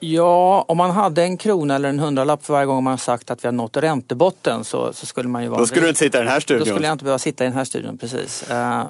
Ja, 0.05 0.65
om 0.67 0.77
man 0.77 0.91
hade 0.91 1.23
en 1.23 1.37
krona 1.37 1.75
eller 1.75 1.89
en 1.89 1.99
hundralapp 1.99 2.45
för 2.45 2.53
varje 2.53 2.65
gång 2.65 2.83
man 2.83 2.97
sagt 2.97 3.31
att 3.31 3.43
vi 3.43 3.47
har 3.47 3.53
nått 3.53 3.77
räntebotten 3.77 4.63
så, 4.63 4.93
så 4.93 5.05
skulle 5.05 5.29
man 5.29 5.43
ju 5.43 5.49
vara... 5.49 5.59
Då 5.59 5.67
skulle 5.67 5.81
du 5.81 5.87
inte 5.87 5.99
sitta 5.99 6.17
i 6.17 6.21
den 6.21 6.31
här 6.31 6.39
studion. 6.39 6.67
Då 6.67 6.73
skulle 6.73 6.87
jag 6.87 6.93
inte 6.93 7.03
behöva 7.03 7.19
sitta 7.19 7.43
i 7.43 7.47
den 7.47 7.57
här 7.57 7.65
studion, 7.65 7.97
precis. 7.97 8.45
Uh, 8.51 8.83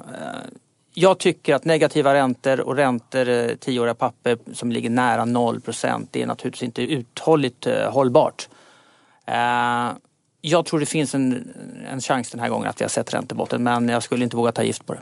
jag 0.94 1.18
tycker 1.18 1.54
att 1.54 1.64
negativa 1.64 2.14
räntor 2.14 2.60
och 2.60 2.76
räntor, 2.76 3.28
uh, 3.28 3.54
tioåriga 3.54 3.94
papper 3.94 4.38
som 4.52 4.72
ligger 4.72 4.90
nära 4.90 5.24
0 5.24 5.60
procent, 5.60 6.08
det 6.12 6.22
är 6.22 6.26
naturligtvis 6.26 6.62
inte 6.62 6.82
uthålligt 6.82 7.66
uh, 7.66 7.90
hållbart. 7.90 8.48
jag 10.40 10.66
tror 10.66 10.80
det 10.80 10.86
finns 10.86 11.14
en, 11.14 11.54
en 11.90 12.00
chans 12.00 12.30
den 12.30 12.40
här 12.40 12.48
gången 12.48 12.68
att 12.68 12.80
vi 12.80 12.84
har 12.84 12.90
sett 12.90 13.14
räntebotten 13.14 13.62
men 13.62 13.88
jag 13.88 14.02
skulle 14.02 14.24
inte 14.24 14.36
våga 14.36 14.52
ta 14.52 14.62
gift 14.62 14.86
på 14.86 14.92
det. 14.92 15.00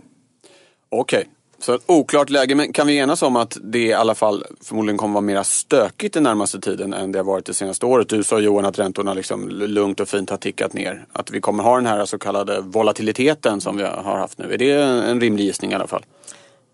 Okej, 0.88 1.18
okay. 1.18 1.30
Så 1.62 1.74
ett 1.74 1.82
oklart 1.86 2.30
läge, 2.30 2.54
men 2.54 2.72
kan 2.72 2.86
vi 2.86 2.96
enas 2.96 3.22
om 3.22 3.36
att 3.36 3.58
det 3.62 3.78
i 3.78 3.92
alla 3.92 4.14
fall 4.14 4.44
förmodligen 4.64 4.98
kommer 4.98 5.14
vara 5.14 5.20
mer 5.20 5.42
stökigt 5.42 6.14
den 6.14 6.22
närmaste 6.22 6.60
tiden 6.60 6.94
än 6.94 7.12
det 7.12 7.18
har 7.18 7.24
varit 7.24 7.46
det 7.46 7.54
senaste 7.54 7.86
året? 7.86 8.08
Du 8.08 8.22
sa 8.22 8.38
Johan 8.38 8.64
att 8.64 8.78
räntorna 8.78 9.14
liksom 9.14 9.48
lugnt 9.48 10.00
och 10.00 10.08
fint 10.08 10.30
har 10.30 10.36
tickat 10.36 10.72
ner. 10.72 11.04
Att 11.12 11.30
vi 11.30 11.40
kommer 11.40 11.62
ha 11.62 11.76
den 11.76 11.86
här 11.86 12.04
så 12.04 12.18
kallade 12.18 12.60
volatiliteten 12.60 13.60
som 13.60 13.76
vi 13.76 13.82
har 13.82 14.18
haft 14.18 14.38
nu. 14.38 14.52
Är 14.54 14.58
det 14.58 14.72
en 14.82 15.20
rimlig 15.20 15.44
gissning 15.44 15.72
i 15.72 15.74
alla 15.74 15.86
fall? 15.86 16.04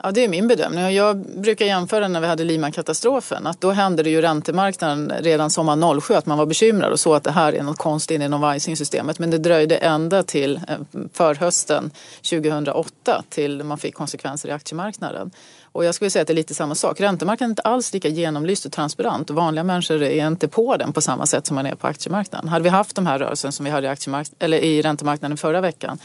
Ja, 0.03 0.11
det 0.11 0.25
är 0.25 0.29
min 0.29 0.49
bedömning. 0.49 0.95
Jag 0.95 1.17
brukar 1.17 1.67
jämföra 1.67 2.09
när 2.09 2.21
vi 2.21 2.27
hade 2.27 2.45
Lima-katastrofen. 2.45 3.47
Att 3.47 3.61
då 3.61 3.71
hände 3.71 4.03
det 4.03 4.11
ju 4.11 4.21
räntemarknaden 4.21 5.13
redan 5.21 5.51
sommaren 5.51 6.01
07 6.01 6.15
att 6.15 6.27
man 6.27 6.39
var 6.39 6.47
bekymrad 6.47 6.93
och 6.93 7.01
såg 7.01 7.17
att 7.17 7.25
det 7.25 7.31
här 7.31 7.53
är 7.53 7.63
något 7.63 7.79
konstigt 7.79 8.23
inom 8.23 8.41
Vajsing-systemet. 8.41 9.19
Men 9.19 9.31
det 9.31 9.39
dröjde 9.39 9.77
ända 9.77 10.23
till 10.23 10.61
eh, 10.69 10.77
förhösten 11.13 11.91
2008 12.31 13.23
till 13.29 13.65
man 13.65 13.79
fick 13.79 13.95
konsekvenser 13.95 14.49
i 14.49 14.53
aktiemarknaden. 14.53 15.31
Och 15.73 15.85
jag 15.85 15.95
skulle 15.95 16.11
säga 16.11 16.21
att 16.21 16.27
det 16.27 16.33
är 16.33 16.35
lite 16.35 16.55
samma 16.55 16.75
sak. 16.75 17.01
Räntemarknaden 17.01 17.51
är 17.51 17.53
inte 17.53 17.63
alls 17.63 17.93
lika 17.93 18.09
genomlyst 18.09 18.67
och 18.67 18.73
transparent. 18.73 19.31
Vanliga 19.31 19.65
människor 19.65 20.03
är 20.03 20.27
inte 20.27 20.49
på 20.49 20.77
den 20.77 20.93
på 20.93 21.01
samma 21.01 21.27
sätt 21.27 21.47
som 21.47 21.55
man 21.55 21.67
är 21.67 21.75
på 21.75 21.87
aktiemarknaden. 21.87 22.49
Hade 22.49 22.63
vi 22.63 22.69
haft 22.69 22.97
de 22.97 23.07
här 23.07 23.19
rörelserna 23.19 23.53
som 23.53 23.65
vi 23.65 23.71
hade 23.71 23.93
i, 23.93 24.25
eller 24.39 24.59
i 24.59 24.83
räntemarknaden 24.83 25.37
förra 25.37 25.61
veckan 25.61 25.99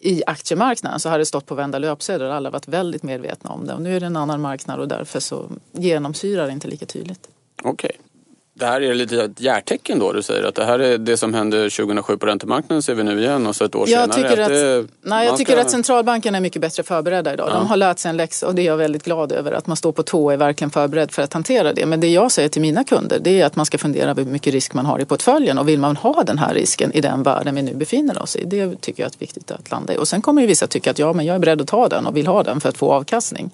i 0.00 0.22
aktiemarknaden 0.26 1.00
så 1.00 1.08
har 1.08 1.18
det 1.18 1.26
stått 1.26 1.46
på 1.46 1.54
vända 1.54 1.78
löpsedlar 1.78 2.28
och 2.28 2.34
alla 2.34 2.50
varit 2.50 2.68
väldigt 2.68 3.02
medvetna 3.02 3.50
om 3.50 3.66
det. 3.66 3.74
Och 3.74 3.82
nu 3.82 3.96
är 3.96 4.00
det 4.00 4.06
en 4.06 4.16
annan 4.16 4.40
marknad 4.40 4.80
och 4.80 4.88
därför 4.88 5.20
så 5.20 5.50
genomsyrar 5.72 6.46
det 6.46 6.52
inte 6.52 6.68
lika 6.68 6.86
tydligt. 6.86 7.28
Okej. 7.62 7.90
Okay. 7.94 8.09
Det 8.60 8.66
här 8.66 8.80
är 8.80 8.94
lite 8.94 9.22
ett 9.22 9.40
hjärtecken 9.40 9.98
då 9.98 10.12
du 10.12 10.22
säger 10.22 10.44
att 10.44 10.54
det 10.54 10.64
här 10.64 10.78
är 10.78 10.98
det 10.98 11.16
som 11.16 11.34
hände 11.34 11.70
2007 11.70 12.16
på 12.16 12.26
räntemarknaden 12.26 12.82
ser 12.82 12.94
vi 12.94 13.02
nu 13.02 13.20
igen 13.20 13.46
och 13.46 13.56
så 13.56 13.64
ett 13.64 13.74
år 13.74 13.88
jag 13.88 14.14
senare. 14.14 14.28
Tycker 14.28 14.42
att, 14.42 14.48
det, 14.48 14.86
nej, 15.02 15.26
jag 15.26 15.36
tycker 15.36 15.56
att 15.56 15.70
centralbankerna 15.70 16.36
är 16.36 16.42
mycket 16.42 16.62
bättre 16.62 16.82
förberedda 16.82 17.32
idag. 17.32 17.48
Ja. 17.50 17.54
De 17.54 17.66
har 17.66 17.76
lärt 17.76 17.98
sig 17.98 18.08
en 18.08 18.16
läxa 18.16 18.46
och 18.46 18.54
det 18.54 18.62
är 18.62 18.66
jag 18.66 18.76
väldigt 18.76 19.04
glad 19.04 19.32
över 19.32 19.52
att 19.52 19.66
man 19.66 19.76
står 19.76 19.92
på 19.92 20.02
tå 20.02 20.24
och 20.24 20.32
är 20.32 20.36
verkligen 20.36 20.70
förberedd 20.70 21.12
för 21.12 21.22
att 21.22 21.32
hantera 21.32 21.72
det. 21.72 21.86
Men 21.86 22.00
det 22.00 22.08
jag 22.08 22.32
säger 22.32 22.48
till 22.48 22.62
mina 22.62 22.84
kunder 22.84 23.18
det 23.20 23.40
är 23.40 23.46
att 23.46 23.56
man 23.56 23.66
ska 23.66 23.78
fundera 23.78 24.14
på 24.14 24.20
hur 24.20 24.30
mycket 24.30 24.52
risk 24.52 24.74
man 24.74 24.86
har 24.86 24.98
i 24.98 25.04
portföljen 25.04 25.58
och 25.58 25.68
vill 25.68 25.80
man 25.80 25.96
ha 25.96 26.22
den 26.22 26.38
här 26.38 26.54
risken 26.54 26.92
i 26.92 27.00
den 27.00 27.22
världen 27.22 27.54
vi 27.54 27.62
nu 27.62 27.74
befinner 27.74 28.22
oss 28.22 28.36
i. 28.36 28.44
Det 28.44 28.80
tycker 28.80 29.02
jag 29.02 29.12
är 29.12 29.18
viktigt 29.18 29.50
att 29.50 29.70
landa 29.70 29.94
i. 29.94 29.96
Och 29.96 30.08
sen 30.08 30.22
kommer 30.22 30.40
ju 30.42 30.48
vissa 30.48 30.66
tycka 30.66 30.90
att 30.90 30.98
ja, 30.98 31.12
men 31.12 31.26
jag 31.26 31.34
är 31.34 31.40
beredd 31.40 31.60
att 31.60 31.68
ta 31.68 31.88
den 31.88 32.06
och 32.06 32.16
vill 32.16 32.26
ha 32.26 32.42
den 32.42 32.60
för 32.60 32.68
att 32.68 32.76
få 32.76 32.92
avkastning. 32.92 33.50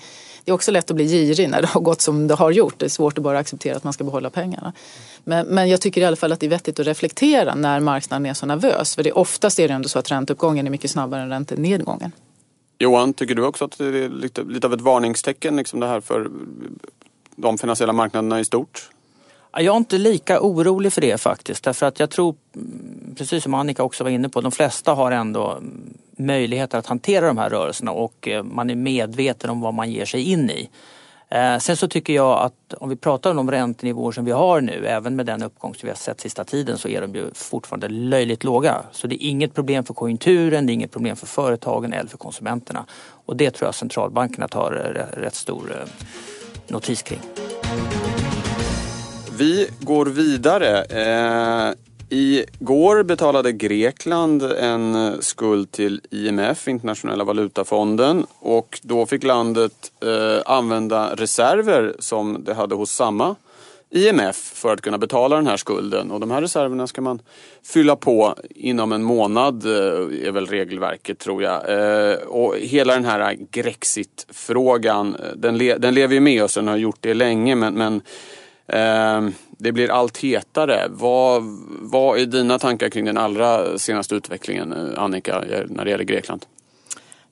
Det 0.47 0.53
är 0.53 0.55
också 0.55 0.71
lätt 0.71 0.91
att 0.91 0.97
bli 0.97 1.05
girig 1.07 1.51
när 1.51 1.63
det 1.63 1.69
har 1.69 1.81
gått 1.81 2.01
som 2.01 2.27
det 2.27 2.35
har 2.35 2.51
gjort. 2.51 2.79
Det 2.79 2.85
är 2.85 2.91
svårt 2.91 3.19
att 3.19 3.25
bara 3.25 3.39
acceptera 3.39 3.77
att 3.77 3.85
man 3.85 3.93
ska 3.93 4.05
behålla 4.05 4.31
pengarna. 4.31 4.73
Men, 5.25 5.47
men 5.47 5.69
jag 5.69 5.81
tycker 5.81 6.01
i 6.01 6.05
alla 6.05 6.17
fall 6.17 6.33
att 6.33 6.41
det 6.41 6.47
är 6.47 6.51
vettigt 6.51 6.81
att 6.81 6.87
reflektera 6.87 7.55
när 7.55 7.81
marknaden 7.81 8.27
är 8.27 8.35
så 8.35 8.47
nervös. 8.47 8.95
För 8.95 9.03
det 9.03 9.09
är 9.09 9.19
oftast 9.19 9.59
är 9.59 9.69
det 9.69 9.75
ändå 9.75 9.89
så 9.89 9.99
att 9.99 10.11
ränteuppgången 10.11 10.67
är 10.67 10.71
mycket 10.71 10.91
snabbare 10.91 11.23
än 11.23 11.29
räntenedgången. 11.29 12.13
Johan, 12.79 13.15
tycker 13.15 13.35
du 13.35 13.45
också 13.45 13.65
att 13.65 13.79
det 13.79 13.85
är 13.85 14.09
lite, 14.09 14.43
lite 14.43 14.67
av 14.67 14.75
ett 14.75 14.81
varningstecken 14.81 15.57
liksom 15.57 15.81
det 15.81 15.87
här 15.87 16.01
för 16.01 16.31
de 17.37 17.59
finansiella 17.59 17.93
marknaderna 17.93 18.41
i 18.41 18.45
stort? 18.45 18.91
Jag 19.53 19.75
är 19.75 19.77
inte 19.77 19.99
lika 19.99 20.41
orolig 20.41 20.93
för 20.93 21.01
det 21.01 21.21
faktiskt. 21.21 21.65
Därför 21.65 21.87
att 21.87 22.01
jag 22.01 22.11
tror, 22.11 22.35
precis 23.17 23.43
som 23.43 23.55
Annika 23.55 23.83
också 23.83 24.05
var 24.05 24.11
inne 24.11 24.29
på, 24.29 24.41
de 24.41 24.53
flesta 24.53 24.95
har 24.95 25.13
ändå 25.13 25.61
möjligheter 26.17 26.79
att 26.79 26.87
hantera 26.87 27.27
de 27.27 27.39
här 27.39 27.51
rörelserna 27.51 27.93
och 27.93 28.29
eh, 28.29 28.43
man 28.43 28.71
är 28.71 28.75
medveten 28.75 29.51
om 29.51 29.61
vad 29.61 29.75
man 29.75 29.91
ger 29.91 30.05
sig 30.05 30.23
in 30.23 30.51
i. 30.51 30.71
Eh, 31.29 31.59
sen 31.59 31.77
så 31.77 31.89
tycker 31.89 32.13
jag 32.13 32.39
att 32.39 32.75
om 32.75 32.89
vi 32.89 32.97
pratar 32.97 33.31
om 33.31 33.37
de 33.37 33.51
räntenivåer 33.51 34.13
som 34.13 34.25
vi 34.25 34.33
har 34.33 34.61
nu, 34.61 34.87
även 34.87 35.17
med 35.17 35.27
den 35.27 35.43
uppgång 35.43 35.75
som 35.75 35.87
vi 35.87 35.91
har 35.91 35.97
sett 35.97 36.21
sista 36.21 36.45
tiden, 36.45 36.79
så 36.79 36.89
är 36.89 37.01
de 37.01 37.15
ju 37.15 37.31
fortfarande 37.35 37.89
löjligt 37.89 38.45
låga. 38.45 38.83
Så 38.93 39.07
det 39.07 39.25
är 39.25 39.29
inget 39.29 39.55
problem 39.55 39.85
för 39.85 39.95
konjunkturen, 39.95 40.67
det 40.67 40.73
är 40.73 40.75
inget 40.75 40.93
problem 40.93 41.17
för 41.17 41.27
företagen 41.27 41.93
eller 41.93 42.11
för 42.11 42.19
konsumenterna. 42.19 42.85
Och 43.27 43.37
det 43.37 43.51
tror 43.51 43.69
jag 43.69 43.75
centralbankerna 43.75 44.49
tar 44.49 44.73
eh, 44.73 45.21
rätt 45.21 45.35
stor 45.35 45.85
notis 46.69 47.03
kring. 47.03 47.21
Vi 49.39 49.69
går 49.81 50.07
vidare. 50.07 50.85
Igår 52.09 53.03
betalade 53.03 53.53
Grekland 53.53 54.43
en 54.43 55.17
skuld 55.23 55.73
till 55.73 56.01
IMF, 56.11 56.69
Internationella 56.69 57.25
valutafonden, 57.25 58.27
och 58.39 58.81
då 58.83 59.07
fick 59.07 59.25
landet 59.25 59.93
eh, 60.05 60.53
använda 60.53 61.15
reserver 61.15 61.97
som 61.99 62.45
det 62.45 62.55
hade 62.55 62.75
hos 62.75 62.91
samma 62.91 63.37
IMF 63.91 64.37
för 64.37 64.73
att 64.73 64.81
kunna 64.81 64.99
betala 64.99 65.37
den 65.37 65.47
här 65.47 65.57
skulden. 65.57 66.11
Och 66.11 66.21
de 66.21 66.31
här 66.31 66.41
reserverna 66.41 66.87
ska 66.87 67.01
man 67.01 67.23
fylla 67.65 67.97
på 67.97 68.35
inom 68.51 68.93
en 68.93 69.03
månad, 69.03 69.67
eh, 69.67 70.27
är 70.27 70.31
väl 70.31 70.47
regelverket 70.47 71.19
tror 71.19 71.43
jag. 71.43 71.71
Eh, 71.71 72.17
och 72.17 72.57
hela 72.57 72.95
den 72.95 73.05
här 73.05 73.37
Grexit-frågan, 73.51 75.15
eh, 75.15 75.37
den, 75.37 75.59
le 75.59 75.79
den 75.79 75.95
lever 75.95 76.15
ju 76.15 76.21
med 76.21 76.45
oss, 76.45 76.55
den 76.55 76.69
har 76.69 76.77
gjort 76.77 76.99
det 77.01 77.15
länge, 77.15 77.55
men, 77.55 77.75
men 77.75 78.03
eh, 78.67 79.33
det 79.59 79.73
blir 79.73 79.91
allt 79.91 80.19
hetare. 80.19 80.87
Vad, 80.91 81.43
vad 81.81 82.19
är 82.19 82.27
dina 82.27 82.59
tankar 82.59 82.89
kring 82.89 83.05
den 83.05 83.19
allra 83.19 83.79
senaste 83.79 84.15
utvecklingen, 84.15 84.73
eh, 84.73 85.03
Annika, 85.03 85.45
när 85.67 85.85
det 85.85 85.91
gäller 85.91 86.05
Grekland? 86.05 86.47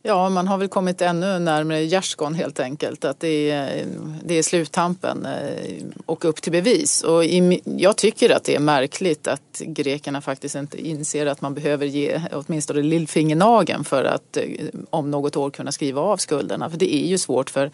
Ja, 0.07 0.28
man 0.28 0.49
har 0.49 0.59
väl 0.59 0.69
kommit 0.69 1.02
ännu 1.02 1.38
närmare 1.38 1.85
gärdsgården 1.85 2.35
helt 2.35 2.61
enkelt. 2.61 3.04
Att 3.04 3.21
det 3.21 3.50
är, 3.50 3.87
det 4.25 4.35
är 4.35 4.43
sluttampen 4.43 5.26
eh, 5.26 5.85
och 6.07 6.25
upp 6.25 6.43
till 6.43 6.52
bevis. 6.52 7.02
Och 7.02 7.25
jag 7.64 7.97
tycker 7.97 8.31
att 8.31 8.45
det 8.45 8.54
är 8.54 8.61
märkligt 8.61 9.28
att 9.28 9.61
grekerna 9.61 10.21
faktiskt 10.21 10.54
inte 10.54 10.87
inser 10.87 11.26
att 11.26 11.40
man 11.40 11.54
behöver 11.54 11.87
ge 11.87 12.21
åtminstone 12.33 12.83
lillfingernageln 12.83 13.85
för 13.85 14.04
att 14.04 14.37
eh, 14.37 14.45
om 14.90 15.11
något 15.11 15.37
år 15.37 15.50
kunna 15.50 15.73
skriva 15.73 16.00
av 16.00 16.16
skulderna. 16.16 16.71
För 16.71 16.78
det 16.78 16.95
är 16.95 17.07
ju 17.07 17.19
svårt 17.19 17.50
för 17.50 17.71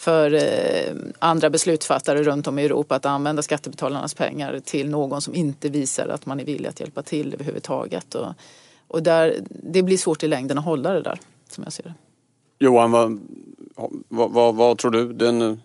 för 0.00 0.34
eh, 0.34 0.94
andra 1.18 1.50
beslutsfattare 1.50 2.22
runt 2.22 2.46
om 2.46 2.58
i 2.58 2.64
Europa 2.64 2.94
att 2.94 3.06
använda 3.06 3.42
skattebetalarnas 3.42 4.14
pengar 4.14 4.60
till 4.64 4.90
någon 4.90 5.22
som 5.22 5.34
inte 5.34 5.68
visar 5.68 6.08
att 6.08 6.26
man 6.26 6.40
är 6.40 6.44
villig 6.44 6.68
att 6.68 6.80
hjälpa 6.80 7.02
till 7.02 7.34
överhuvudtaget. 7.34 8.14
Och, 8.14 8.32
och 8.88 9.02
där, 9.02 9.36
det 9.48 9.82
blir 9.82 9.96
svårt 9.96 10.22
i 10.22 10.28
längden 10.28 10.58
att 10.58 10.64
hålla 10.64 10.92
det 10.92 11.02
där, 11.02 11.20
som 11.48 11.64
jag 11.64 11.72
ser 11.72 11.82
det. 11.82 11.94
Johan, 12.58 12.90
vad, 12.90 13.20
vad, 14.08 14.30
vad, 14.32 14.54
vad 14.54 14.78
tror 14.78 14.90
du? 14.90 15.12
Den, 15.12 15.60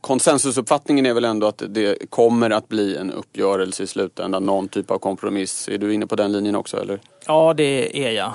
konsensusuppfattningen 0.00 1.06
är 1.06 1.14
väl 1.14 1.24
ändå 1.24 1.46
att 1.46 1.62
det 1.68 2.10
kommer 2.10 2.50
att 2.50 2.68
bli 2.68 2.96
en 2.96 3.10
uppgörelse 3.10 3.82
i 3.82 3.86
slutändan, 3.86 4.44
någon 4.44 4.68
typ 4.68 4.90
av 4.90 4.98
kompromiss. 4.98 5.68
Är 5.68 5.78
du 5.78 5.94
inne 5.94 6.06
på 6.06 6.16
den 6.16 6.32
linjen 6.32 6.56
också 6.56 6.80
eller? 6.80 7.00
Ja 7.26 7.54
det 7.54 8.06
är 8.06 8.10
jag. 8.10 8.32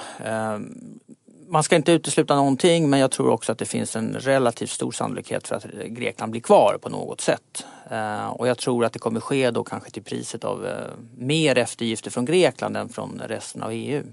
Man 1.52 1.64
ska 1.64 1.76
inte 1.76 1.92
utesluta 1.92 2.36
någonting 2.36 2.90
men 2.90 3.00
jag 3.00 3.12
tror 3.12 3.30
också 3.30 3.52
att 3.52 3.58
det 3.58 3.66
finns 3.66 3.96
en 3.96 4.14
relativt 4.14 4.70
stor 4.70 4.92
sannolikhet 4.92 5.48
för 5.48 5.56
att 5.56 5.66
Grekland 5.86 6.32
blir 6.32 6.42
kvar 6.42 6.78
på 6.82 6.90
något 6.90 7.22
sätt. 7.22 7.66
Eh, 7.92 8.28
och 8.28 8.48
jag 8.48 8.58
tror 8.58 8.86
att 8.86 8.94
det 8.94 9.00
kommer 9.00 9.20
ske 9.20 9.52
då 9.52 9.64
kanske 9.64 9.92
till 9.92 10.04
priset 10.04 10.44
av 10.44 10.66
eh, 10.68 10.74
mer 11.18 11.58
eftergifter 11.58 12.12
från 12.12 12.26
Grekland 12.26 12.78
än 12.78 12.90
från 12.90 13.22
resten 13.26 13.64
av 13.64 13.72
EU. 13.72 14.04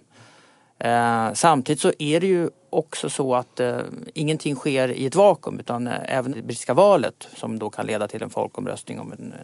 Eh, 0.79 1.33
samtidigt 1.33 1.81
så 1.81 1.93
är 1.99 2.21
det 2.21 2.27
ju 2.27 2.51
också 2.71 3.11
så 3.11 3.35
att 3.35 3.61
ingenting 4.15 4.55
sker 4.55 4.89
i 4.89 5.07
ett 5.07 5.15
vakuum 5.15 5.61
utan 5.61 5.87
även 5.87 6.33
det 6.33 6.43
brittiska 6.43 6.75
valet 6.75 7.29
som 7.37 7.59
då 7.59 7.71
kan 7.71 7.87
leda 7.87 8.09
till 8.09 8.23
en 8.23 8.31
folkomröstning 8.31 9.01
om 9.01 9.13
en, 9.13 9.35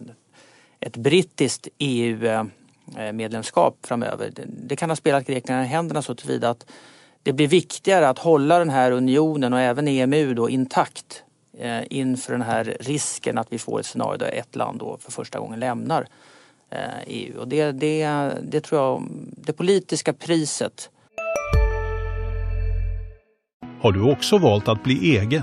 ett 0.81 0.97
brittiskt 0.97 1.69
EU 1.79 2.47
medlemskap 3.13 3.77
framöver. 3.83 4.33
Det 4.47 4.77
kan 4.77 4.91
ha 4.91 4.97
spelat 4.97 5.27
Grekland 5.27 5.65
i 5.65 5.69
händerna 5.69 6.03
så 6.03 6.15
tillvida 6.15 6.51
att 6.51 6.67
det 7.23 7.33
blir 7.33 7.49
viktigare 7.49 8.09
att 8.09 8.19
hålla 8.19 8.59
den 8.59 8.71
här 8.71 8.91
unionen 8.91 9.53
och 9.53 9.61
även 9.61 9.89
EMU 9.89 10.35
då 10.35 10.51
intakt 10.51 11.23
eh, 11.59 11.81
inför 11.91 12.33
den 12.33 12.43
här 12.43 12.77
risken 12.81 13.39
att 13.39 13.47
vi 13.51 13.59
får 13.59 13.81
ett 13.81 13.87
scenario 13.87 14.19
där 14.19 14.33
ett 14.33 14.57
land 14.57 14.79
då 14.79 14.99
för 15.01 15.13
första 15.13 15.39
gången 15.39 15.61
lämnar 15.61 16.07
eh, 16.71 16.79
EU. 17.07 17.41
Och 17.41 17.49
det, 17.49 17.73
det, 17.73 18.07
det 18.43 18.61
tror 18.61 18.81
jag, 18.81 19.09
det 19.37 19.53
politiska 19.53 20.13
priset. 20.13 20.91
Har 23.81 23.93
du 23.93 24.13
också 24.13 24.39
valt 24.39 24.69
att 24.69 24.85
bli 24.85 25.17
egen? 25.17 25.43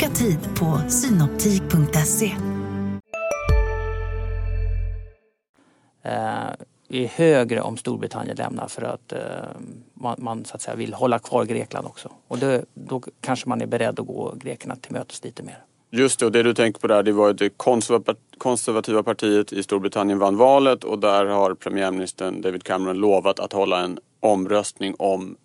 Boka 0.00 0.08
tid 0.08 0.38
på 0.58 0.90
synoptik.se. 0.90 2.36
Eh, 6.02 6.12
är 6.88 7.06
högre 7.06 7.60
om 7.60 7.76
Storbritannien 7.76 8.36
lämnar 8.36 8.68
för 8.68 8.82
att 8.82 9.12
eh, 9.12 9.20
man, 9.94 10.16
man, 10.18 10.44
så 10.44 10.54
att 10.54 10.62
säga 10.62 10.76
vill 10.76 10.94
hålla 10.94 11.18
kvar 11.18 11.44
Grekland 11.44 11.86
också. 11.86 12.10
Och 12.28 12.38
det, 12.38 12.64
då 12.74 13.02
kanske 13.20 13.48
man 13.48 13.60
är 13.60 13.66
beredd 13.66 14.00
att 14.00 14.06
gå 14.06 14.34
grekerna 14.36 14.76
till 14.76 14.92
mötes 14.92 15.24
lite 15.24 15.42
mer. 15.42 15.58
Just 15.90 16.20
det, 16.20 16.26
och 16.26 16.32
det 16.32 16.42
du 16.42 16.54
tänker 16.54 16.80
på 16.80 16.86
där 16.86 17.02
det 17.02 17.12
var 17.12 17.30
att 17.30 17.38
det 17.38 17.58
konservativa 18.38 19.02
partiet 19.02 19.52
i 19.52 19.62
Storbritannien 19.62 20.18
vann 20.18 20.36
valet 20.36 20.84
och 20.84 20.98
där 20.98 21.26
har 21.26 21.54
premiärministern 21.54 22.40
David 22.40 22.64
Cameron 22.64 22.98
lovat 22.98 23.40
att 23.40 23.52
hålla 23.52 23.80
en 23.80 23.98
omröstning 24.20 24.94
om 24.98 25.36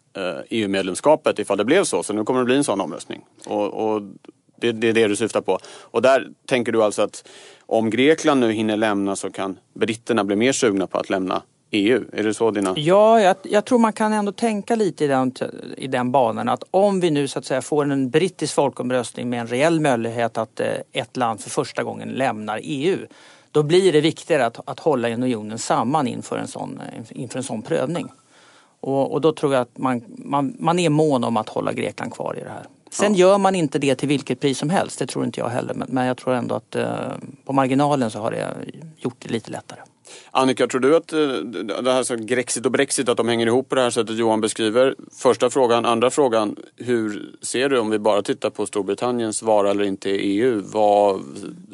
EU-medlemskapet 0.49 1.39
ifall 1.39 1.57
det 1.57 1.65
blev 1.65 1.83
så. 1.83 2.03
Så 2.03 2.13
nu 2.13 2.23
kommer 2.23 2.39
det 2.39 2.45
bli 2.45 2.55
en 2.55 2.63
sån 2.63 2.81
omröstning. 2.81 3.25
Och, 3.45 3.73
och 3.73 4.01
det, 4.61 4.71
det 4.71 4.89
är 4.89 4.93
det 4.93 5.07
du 5.07 5.15
syftar 5.15 5.41
på. 5.41 5.59
Och 5.65 6.01
där 6.01 6.27
tänker 6.45 6.71
du 6.71 6.83
alltså 6.83 7.01
att 7.01 7.27
om 7.59 7.89
Grekland 7.89 8.39
nu 8.39 8.51
hinner 8.51 8.77
lämna 8.77 9.15
så 9.15 9.31
kan 9.31 9.59
britterna 9.73 10.23
bli 10.23 10.35
mer 10.35 10.51
sugna 10.51 10.87
på 10.87 10.97
att 10.97 11.09
lämna 11.09 11.41
EU? 11.71 12.03
Är 12.13 12.23
det 12.23 12.33
så 12.33 12.51
dina... 12.51 12.73
Ja, 12.77 13.21
jag, 13.21 13.35
jag, 13.43 13.65
tror 13.65 13.79
man 13.79 13.93
kan 13.93 14.13
ändå 14.13 14.31
tänka 14.31 14.75
lite 14.75 15.05
i 15.05 15.07
den, 15.07 15.33
i 15.77 15.87
den 15.87 16.11
banan 16.11 16.49
att 16.49 16.63
om 16.71 16.99
vi 16.99 17.11
nu 17.11 17.27
så 17.27 17.39
att 17.39 17.45
säga 17.45 17.61
får 17.61 17.91
en 17.91 18.09
brittisk 18.09 18.53
folkomröstning 18.53 19.29
med 19.29 19.39
en 19.41 19.47
reell 19.47 19.79
möjlighet 19.79 20.37
att 20.37 20.59
eh, 20.59 20.67
ett 20.91 21.17
land 21.17 21.41
för 21.41 21.49
första 21.49 21.83
gången 21.83 22.09
lämnar 22.09 22.59
EU 22.63 22.97
då 23.51 23.63
blir 23.63 23.93
det 23.93 24.01
viktigare 24.01 24.45
att, 24.45 24.59
att 24.69 24.79
hålla 24.79 25.09
unionen 25.09 25.59
samman 25.59 26.07
inför 26.07 26.37
en 26.37 26.47
sån, 26.47 26.79
eh, 26.79 27.03
inför 27.09 27.37
en 27.37 27.43
sån 27.43 27.61
prövning. 27.61 28.07
Och, 28.79 29.11
och 29.11 29.21
då 29.21 29.31
tror 29.31 29.53
jag 29.53 29.61
att 29.61 29.77
man, 29.77 30.03
man, 30.07 30.55
man 30.59 30.79
är 30.79 30.89
mån 30.89 31.23
om 31.23 31.37
att 31.37 31.49
hålla 31.49 31.73
Grekland 31.73 32.13
kvar 32.13 32.37
i 32.37 32.43
det 32.43 32.49
här. 32.49 32.67
Sen 32.91 33.15
ja. 33.15 33.19
gör 33.19 33.37
man 33.37 33.55
inte 33.55 33.79
det 33.79 33.95
till 33.95 34.07
vilket 34.07 34.39
pris 34.39 34.57
som 34.57 34.69
helst, 34.69 34.99
det 34.99 35.07
tror 35.07 35.25
inte 35.25 35.39
jag 35.39 35.49
heller. 35.49 35.73
Men, 35.73 36.05
jag 36.05 36.17
tror 36.17 36.33
ändå 36.33 36.55
att 36.55 36.75
eh, 36.75 36.87
på 37.45 37.53
marginalen 37.53 38.11
så 38.11 38.19
har 38.19 38.31
det 38.31 38.55
gjort 38.97 39.15
det 39.19 39.29
lite 39.29 39.51
lättare. 39.51 39.79
Annika, 40.33 40.67
tror 40.67 40.81
du 40.81 40.95
att 40.95 41.13
eh, 41.13 41.19
det 41.83 41.91
här 41.91 42.03
så 42.03 42.15
Grexit 42.15 42.65
och 42.65 42.71
Brexit 42.71 43.09
att 43.09 43.17
de 43.17 43.27
hänger 43.27 43.47
ihop 43.47 43.69
på 43.69 43.75
det 43.75 43.81
här 43.81 43.89
sättet 43.89 44.17
Johan 44.17 44.41
beskriver? 44.41 44.95
Första 45.17 45.49
frågan. 45.49 45.85
Andra 45.85 46.09
frågan. 46.09 46.55
Hur 46.77 47.31
ser 47.41 47.69
du 47.69 47.79
om 47.79 47.89
vi 47.89 47.99
bara 47.99 48.21
tittar 48.21 48.49
på 48.49 48.65
Storbritanniens 48.65 49.41
vara 49.41 49.71
eller 49.71 49.83
inte 49.83 50.09
i 50.09 50.13
EU? 50.13 50.61
Vad, 50.65 51.21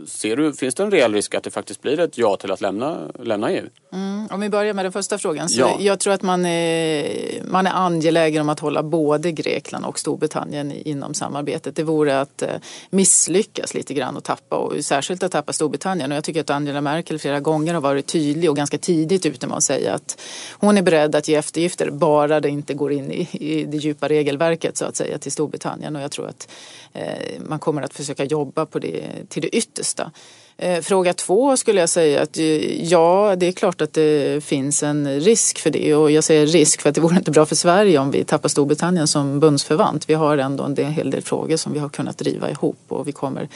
ser 0.08 0.36
du, 0.36 0.54
finns 0.54 0.76
det 0.76 0.84
en 0.84 0.92
reell 0.92 1.14
risk 1.14 1.36
att 1.36 1.44
det 1.44 1.52
faktiskt 1.52 1.82
blir 1.82 2.00
ett 2.00 2.18
ja 2.18 2.38
till 2.38 2.52
att 2.52 2.62
lämna, 2.62 2.98
lämna 3.20 3.52
EU? 3.52 3.66
Mm, 3.94 4.28
om 4.32 4.40
vi 4.40 4.50
börjar 4.50 4.74
med 4.74 4.86
den 4.86 4.92
första 4.92 5.18
frågan. 5.18 5.50
Så 5.50 5.60
ja. 5.60 5.78
Jag 5.80 6.00
tror 6.00 6.14
att 6.14 6.22
man 6.22 6.46
är, 6.46 7.44
man 7.46 7.68
är 7.68 7.72
angelägen 7.72 8.42
om 8.42 8.50
att 8.50 8.60
hålla 8.60 8.84
både 8.84 9.32
Grekland 9.32 9.86
och 9.86 10.00
Storbritannien 10.00 10.72
inom 10.72 11.14
samarbetet. 11.14 11.76
Det 11.76 11.84
vore 11.84 12.22
att 12.22 12.42
eh, 12.42 12.50
misslyckas 12.90 13.74
lite 13.74 13.94
grann 13.94 14.18
och 14.18 14.24
tappa 14.24 14.56
och 14.56 14.86
särskilt 14.86 15.24
att 15.24 15.32
tappa 15.32 15.54
Storbritannien. 15.54 16.12
Och 16.12 16.18
jag 16.18 16.24
tycker 16.24 16.42
att 16.42 16.50
Angela 16.50 16.82
Merkel 16.82 17.20
flera 17.20 17.40
gånger 17.40 17.74
har 17.74 17.82
varit 17.82 18.08
tydlig 18.08 18.47
och 18.50 18.56
ganska 18.56 18.78
tidigt 18.78 19.26
ute 19.26 19.48
med 19.48 19.58
att 19.58 19.64
säga 19.64 19.94
att 19.94 20.22
hon 20.52 20.78
är 20.78 20.82
beredd 20.82 21.16
att 21.16 21.28
ge 21.28 21.36
eftergifter 21.36 21.90
bara 21.90 22.40
det 22.40 22.50
inte 22.50 22.74
går 22.74 22.92
in 22.92 23.12
i, 23.12 23.28
i 23.32 23.64
det 23.64 23.78
djupa 23.78 24.08
regelverket 24.08 24.78
så 24.78 24.86
att 24.86 24.96
säga 24.96 25.18
till 25.18 25.32
Storbritannien. 25.32 25.96
Och 25.96 26.02
jag 26.02 26.12
tror 26.12 26.28
att 26.28 26.50
eh, 26.94 27.42
man 27.48 27.60
kommer 27.60 27.82
att 27.82 27.94
försöka 27.94 28.24
jobba 28.24 28.66
på 28.66 28.80
det 28.80 29.04
till 29.30 29.42
det 29.42 29.56
yttersta. 29.56 30.12
Eh, 30.60 30.82
fråga 30.82 31.14
två 31.14 31.58
skulle 31.58 31.80
jag 31.80 31.90
säga 31.90 32.22
att 32.22 32.38
eh, 32.38 32.84
ja, 32.84 33.36
det 33.38 33.48
är 33.48 33.52
klart 33.52 33.82
att 33.82 33.94
det 33.94 34.44
finns 34.44 34.84
en 34.84 35.20
risk 35.20 35.60
för 35.60 35.70
det 35.70 35.96
och 35.96 36.12
jag 36.12 36.24
säger 36.24 36.48
risk 36.48 36.82
för 36.82 36.90
att 36.90 36.96
det 36.96 37.02
vore 37.02 37.16
inte 37.16 37.32
bra 37.32 37.46
för 37.46 37.56
Sverige 37.56 37.98
om 37.98 38.12
vi 38.12 38.24
tappar 38.24 38.50
Storbritannien 38.50 39.08
som 39.08 39.40
bundsförvant. 39.40 40.10
Vi 40.10 40.14
har 40.14 40.38
ändå 40.38 40.64
en 40.64 40.78
hel 40.78 41.12
del 41.12 41.22
frågor 41.22 41.58
som 41.58 41.74
vi 41.74 41.80
har 41.80 41.90
kunnat 41.90 42.18
driva 42.18 42.50
ihop 42.50 42.80
och 42.88 43.08
vi 43.08 43.12
kommer 43.12 43.50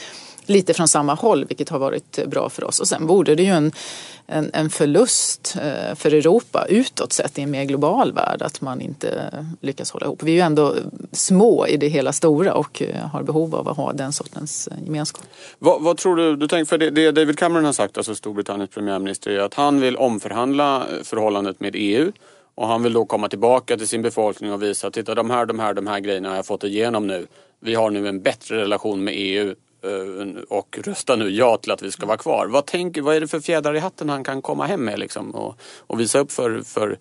lite 0.52 0.74
från 0.74 0.88
samma 0.88 1.14
håll 1.14 1.46
vilket 1.46 1.70
har 1.70 1.80
varit 1.80 2.20
bra 2.28 2.50
för 2.50 2.64
oss. 2.64 2.80
Och 2.80 2.88
sen 2.88 3.08
vore 3.08 3.36
det 3.36 3.44
ju 3.44 3.50
en, 3.50 3.72
en, 4.28 4.52
en 4.54 4.70
förlust 4.70 5.58
eh, 5.62 5.96
för 5.96 6.14
Europa 6.14 6.66
utåt 6.70 7.14
sett 7.14 7.40
i 7.40 7.42
en 7.42 7.52
mer 7.52 7.64
global 7.64 8.14
värld 8.14 8.42
att 8.42 8.62
man 8.62 8.82
inte 8.82 9.32
lyckas 9.62 9.92
hålla 9.92 10.06
ihop. 10.06 10.24
Vi 10.24 10.32
är 10.32 10.36
ju 10.36 10.42
ändå 10.42 10.76
små 11.12 11.68
i 11.68 11.78
det 11.78 11.88
hela 11.88 12.14
stora 12.14 12.54
och 12.54 12.82
eh, 12.82 13.08
har 13.08 13.24
behov 13.24 13.56
av 13.56 13.70
att 13.70 13.78
ha 13.78 13.94
den 13.94 14.14
sortens 14.14 14.68
eh, 14.68 14.84
gemenskap. 14.86 15.24
Vad, 15.60 15.82
vad 15.82 15.98
tror 15.98 16.16
du, 16.16 16.36
du 16.36 16.48
tänker, 16.48 16.70
för 16.70 16.78
det, 16.78 16.90
det, 16.90 17.12
David 17.12 17.38
Cameron 17.38 17.66
har 17.66 17.74
sagt, 17.74 17.98
alltså 17.98 18.16
Storbritanniens 18.16 18.70
premiärminister, 18.72 19.32
är 19.32 19.40
att 19.40 19.54
han 19.54 19.80
vill 19.80 19.96
omförhandla 19.96 20.86
förhållandet 21.04 21.60
med 21.60 21.72
EU 21.76 22.12
och 22.56 22.68
han 22.68 22.84
vill 22.84 22.94
då 22.94 23.06
komma 23.06 23.30
tillbaka 23.30 23.78
till 23.78 23.88
sin 23.88 24.02
befolkning 24.02 24.54
och 24.54 24.64
visa, 24.64 24.92
titta 24.92 25.16
de 25.16 25.30
här, 25.30 25.46
de 25.46 25.60
här, 25.60 25.74
de 25.74 25.88
här 25.88 26.00
grejerna 26.00 26.30
har 26.30 26.36
jag 26.36 26.46
fått 26.46 26.64
igenom 26.64 27.08
nu. 27.08 27.28
Vi 27.60 27.76
har 27.76 27.90
nu 27.90 28.08
en 28.08 28.22
bättre 28.22 28.58
relation 28.58 29.04
med 29.04 29.14
EU 29.18 29.56
Eh, 29.84 30.44
och 30.50 30.80
rösta 30.84 31.16
nu 31.16 31.30
ja 31.30 31.58
till 31.58 31.72
att 31.72 31.82
vi 31.82 31.92
ska 31.92 32.06
vara 32.06 32.18
kvar. 32.18 32.48
Vad, 32.48 32.66
tänker, 32.66 33.02
vad 33.02 33.16
är 33.16 33.22
det 33.22 33.28
för 33.28 33.40
fjädrar 33.40 33.76
i 33.76 33.80
hatten 33.80 34.10
han 34.10 34.24
kan 34.24 34.42
komma 34.42 34.66
hem 34.66 34.86
med 34.86 35.00
liksom 35.00 35.32
och, 35.32 35.56
och 35.78 36.00
visa 36.00 36.20
upp 36.20 36.32
för, 36.32 36.62
för, 36.62 36.98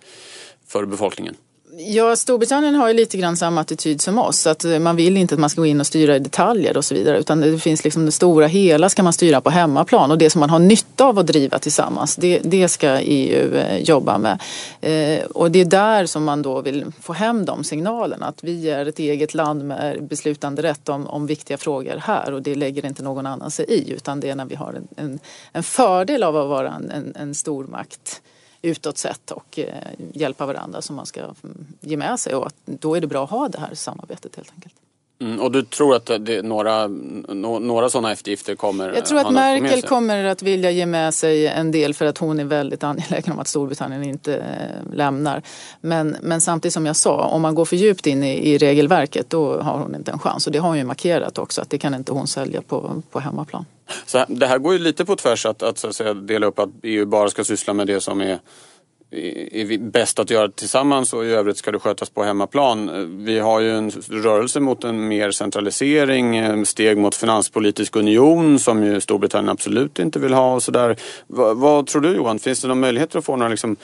för 0.66 0.84
befolkningen? 0.84 1.36
Ja, 1.76 2.16
Storbritannien 2.16 2.74
har 2.74 2.88
ju 2.88 2.94
lite 2.94 3.16
grann 3.16 3.36
samma 3.36 3.60
attityd 3.60 4.00
som 4.00 4.18
oss. 4.18 4.46
Att 4.46 4.64
eh, 4.64 4.78
man 4.78 4.96
vill 4.96 5.16
inte 5.16 5.34
att 5.34 5.40
man 5.40 5.50
ska 5.50 5.60
gå 5.60 5.66
in 5.66 5.80
och 5.80 5.86
styra 5.86 6.16
i 6.16 6.18
detaljer 6.18 6.76
och 6.76 6.84
så 6.84 6.94
vidare. 6.94 7.18
Utan 7.18 7.40
det 7.40 7.58
finns 7.58 7.84
liksom 7.84 8.06
det 8.06 8.12
stora 8.12 8.46
hela 8.46 8.88
ska 8.88 9.02
man 9.02 9.12
styra 9.12 9.40
på 9.40 9.50
hemmaplan. 9.50 10.10
Och 10.10 10.18
det 10.18 10.30
som 10.30 10.40
man 10.40 10.50
har 10.50 10.58
nytta 10.58 11.04
av 11.04 11.18
att 11.18 11.26
driva 11.26 11.58
tillsammans, 11.58 12.16
det, 12.16 12.38
det 12.38 12.68
ska 12.68 13.00
EU 13.00 13.54
eh, 13.54 13.78
jobba 13.78 14.18
med. 14.18 14.40
Eh, 14.80 15.24
och 15.24 15.50
det 15.50 15.60
är 15.60 15.64
där 15.64 16.06
som 16.06 16.24
man 16.24 16.42
då 16.42 16.60
vill 16.60 16.86
få 17.00 17.12
hem 17.12 17.44
de 17.44 17.64
signalerna. 17.64 18.26
Att 18.26 18.44
vi 18.44 18.70
är 18.70 18.86
ett 18.86 18.98
eget 18.98 19.34
land 19.34 19.64
med 19.64 20.02
beslutande 20.04 20.62
rätt 20.62 20.88
om, 20.88 21.06
om 21.06 21.26
viktiga 21.26 21.58
frågor 21.58 21.96
här. 22.02 22.32
Och 22.32 22.42
det 22.42 22.54
lägger 22.54 22.86
inte 22.86 23.02
någon 23.02 23.26
annan 23.26 23.50
sig 23.50 23.66
i. 23.68 23.90
Utan 23.92 24.20
det 24.20 24.30
är 24.30 24.34
när 24.34 24.44
vi 24.44 24.54
har 24.54 24.72
en, 24.72 24.88
en, 24.96 25.18
en 25.52 25.62
fördel 25.62 26.22
av 26.22 26.36
att 26.36 26.48
vara 26.48 26.72
en, 26.72 26.90
en, 26.90 27.12
en 27.16 27.34
stormakt 27.34 28.22
utåt 28.62 28.98
sett 28.98 29.30
och 29.30 29.58
eh, 29.58 29.74
hjälpa 30.12 30.46
varandra 30.46 30.82
som 30.82 30.96
man 30.96 31.06
ska 31.06 31.20
mm, 31.20 31.66
ge 31.80 31.96
med 31.96 32.20
sig. 32.20 32.34
Och 32.34 32.52
då 32.64 32.94
är 32.94 33.00
det 33.00 33.06
bra 33.06 33.24
att 33.24 33.30
ha 33.30 33.48
det 33.48 33.58
här 33.58 33.74
samarbetet 33.74 34.36
helt 34.36 34.52
enkelt. 34.54 34.74
Mm, 35.20 35.40
och 35.40 35.52
du 35.52 35.62
tror 35.62 35.96
att 35.96 36.06
det, 36.06 36.42
några, 36.42 36.86
några 36.86 37.88
sådana 37.88 38.12
eftergifter 38.12 38.54
kommer 38.54 38.92
Jag 38.92 39.04
tror 39.04 39.18
att 39.18 39.32
Merkel 39.32 39.82
kommer 39.82 40.24
att 40.24 40.42
vilja 40.42 40.70
ge 40.70 40.86
med 40.86 41.14
sig 41.14 41.46
en 41.46 41.70
del 41.72 41.94
för 41.94 42.06
att 42.06 42.18
hon 42.18 42.40
är 42.40 42.44
väldigt 42.44 42.84
angelägen 42.84 43.32
om 43.32 43.38
att 43.38 43.48
Storbritannien 43.48 44.04
inte 44.04 44.36
äh, 44.36 44.94
lämnar. 44.94 45.42
Men, 45.80 46.16
men 46.22 46.40
samtidigt 46.40 46.74
som 46.74 46.86
jag 46.86 46.96
sa, 46.96 47.24
om 47.26 47.42
man 47.42 47.54
går 47.54 47.64
för 47.64 47.76
djupt 47.76 48.06
in 48.06 48.24
i, 48.24 48.52
i, 48.52 48.58
regelverket 48.58 49.30
då 49.30 49.60
har 49.60 49.78
hon 49.78 49.94
inte 49.94 50.10
en 50.10 50.18
chans. 50.18 50.46
Och 50.46 50.52
det 50.52 50.58
har 50.58 50.68
hon 50.68 50.78
ju 50.78 50.84
markerat 50.84 51.38
också 51.38 51.60
att 51.60 51.70
det 51.70 51.78
kan 51.78 51.94
inte 51.94 52.12
hon 52.12 52.26
sälja 52.26 52.62
på, 52.62 53.02
på 53.10 53.20
hemmaplan. 53.20 53.64
Så 54.10 54.24
det 54.28 54.46
här 54.46 54.58
går 54.58 54.72
ju 54.72 54.78
lite 54.78 55.04
på 55.04 55.16
tvärs 55.16 55.46
att, 55.46 55.62
att, 55.62 55.78
så 55.78 55.88
att 55.88 55.96
säga, 55.96 56.14
dela 56.14 56.46
upp 56.46 56.58
att 56.58 56.70
EU 56.82 57.06
bara 57.06 57.28
ska 57.28 57.44
syssla 57.44 57.72
med 57.72 57.86
det 57.86 58.00
som 58.00 58.20
är 58.20 58.38
är 59.12 59.78
bäst 59.78 60.18
att 60.18 60.30
göra 60.30 60.48
tillsammans 60.48 61.12
och 61.12 61.24
i 61.24 61.28
övrigt 61.28 61.56
ska 61.56 61.72
det 61.72 61.78
skötas 61.78 62.10
på 62.10 62.22
hemmaplan. 62.22 63.24
Vi 63.24 63.38
har 63.38 63.60
ju 63.60 63.76
en 63.76 63.90
rörelse 64.08 64.60
mot 64.60 64.84
en 64.84 65.08
mer 65.08 65.30
centralisering, 65.30 66.66
steg 66.66 66.98
mot 66.98 67.14
finanspolitisk 67.14 67.96
union 67.96 68.58
som 68.58 68.84
ju 68.84 69.00
Storbritannien 69.00 69.48
absolut 69.48 69.98
inte 69.98 70.18
vill 70.18 70.32
ha 70.32 70.54
och 70.54 70.62
sådär. 70.62 70.96
Vad, 71.26 71.56
vad, 71.56 71.86
tror 71.86 72.02
du 72.02 72.14
Johan, 72.14 72.38
finns 72.38 72.60
det 72.60 72.68
några 72.68 72.80
möjligheter 72.80 73.18
att 73.18 73.24
få 73.24 73.36
några 73.36 73.50
liksom 73.50 73.76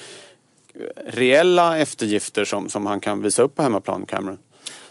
reella 1.07 1.79
eftergifter 1.79 2.45
som, 2.45 2.69
som 2.69 2.87
han 2.87 3.01
kan 3.01 3.23
visa 3.23 3.43
upp 3.43 3.55
på 3.55 3.63
hemmaplan, 3.63 4.07
Cameron? 4.07 4.39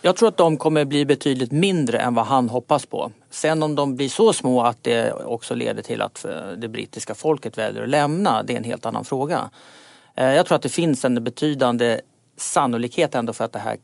Jag 0.06 0.16
tror 0.16 0.30
att 0.30 0.38
de 0.38 0.58
kommer 0.58 0.86
bli 0.86 1.06
betydligt 1.06 1.52
mindre 1.52 1.98
än 1.98 2.16
vad 2.16 2.26
han 2.26 2.50
hoppas 2.50 2.86
på. 2.86 3.12
Sen 3.30 3.64
om 3.64 3.76
de 3.76 3.96
blir 3.96 4.10
så 4.10 4.34
små 4.34 4.62
att 4.62 4.84
det 4.84 5.14
också 5.14 5.56
leder 5.56 5.82
till 5.84 6.02
att 6.02 6.26
eh, 6.26 6.52
det 6.58 6.68
brittiska 6.68 7.16
folket 7.16 7.58
väljer 7.58 7.84
att 7.84 7.90
lämna, 7.90 8.44
det 8.44 8.54
är 8.54 8.58
en 8.58 8.64
helt 8.64 8.86
annan 8.86 9.06
fråga. 9.06 9.50
Eh, 10.16 10.34
jag 10.34 10.46
tror 10.46 10.56
att 10.56 10.62
det 10.62 10.70
finns 10.70 11.06
en 11.06 11.24
betydande 11.24 12.02
sannolikhet 12.38 13.16
ändå 13.16 13.34
för 13.34 13.44
att 13.46 13.52
det 13.52 13.60
här 13.60 13.78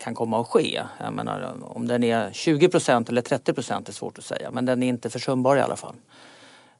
kan 0.00 0.14
komma 0.14 0.40
att 0.40 0.46
ske. 0.46 0.82
Jag 1.04 1.12
menar, 1.12 1.54
om 1.62 1.88
den 1.88 2.04
är 2.04 2.32
20 2.32 2.68
procent 2.68 3.08
eller 3.08 3.22
30 3.22 3.52
procent 3.52 3.88
är 3.88 3.92
svårt 3.92 4.18
att 4.18 4.24
säga 4.24 4.50
men 4.50 4.66
den 4.66 4.82
är 4.82 4.88
inte 4.88 5.10
försumbar 5.10 5.56
i 5.56 5.60
alla 5.60 5.76
fall. 5.76 5.94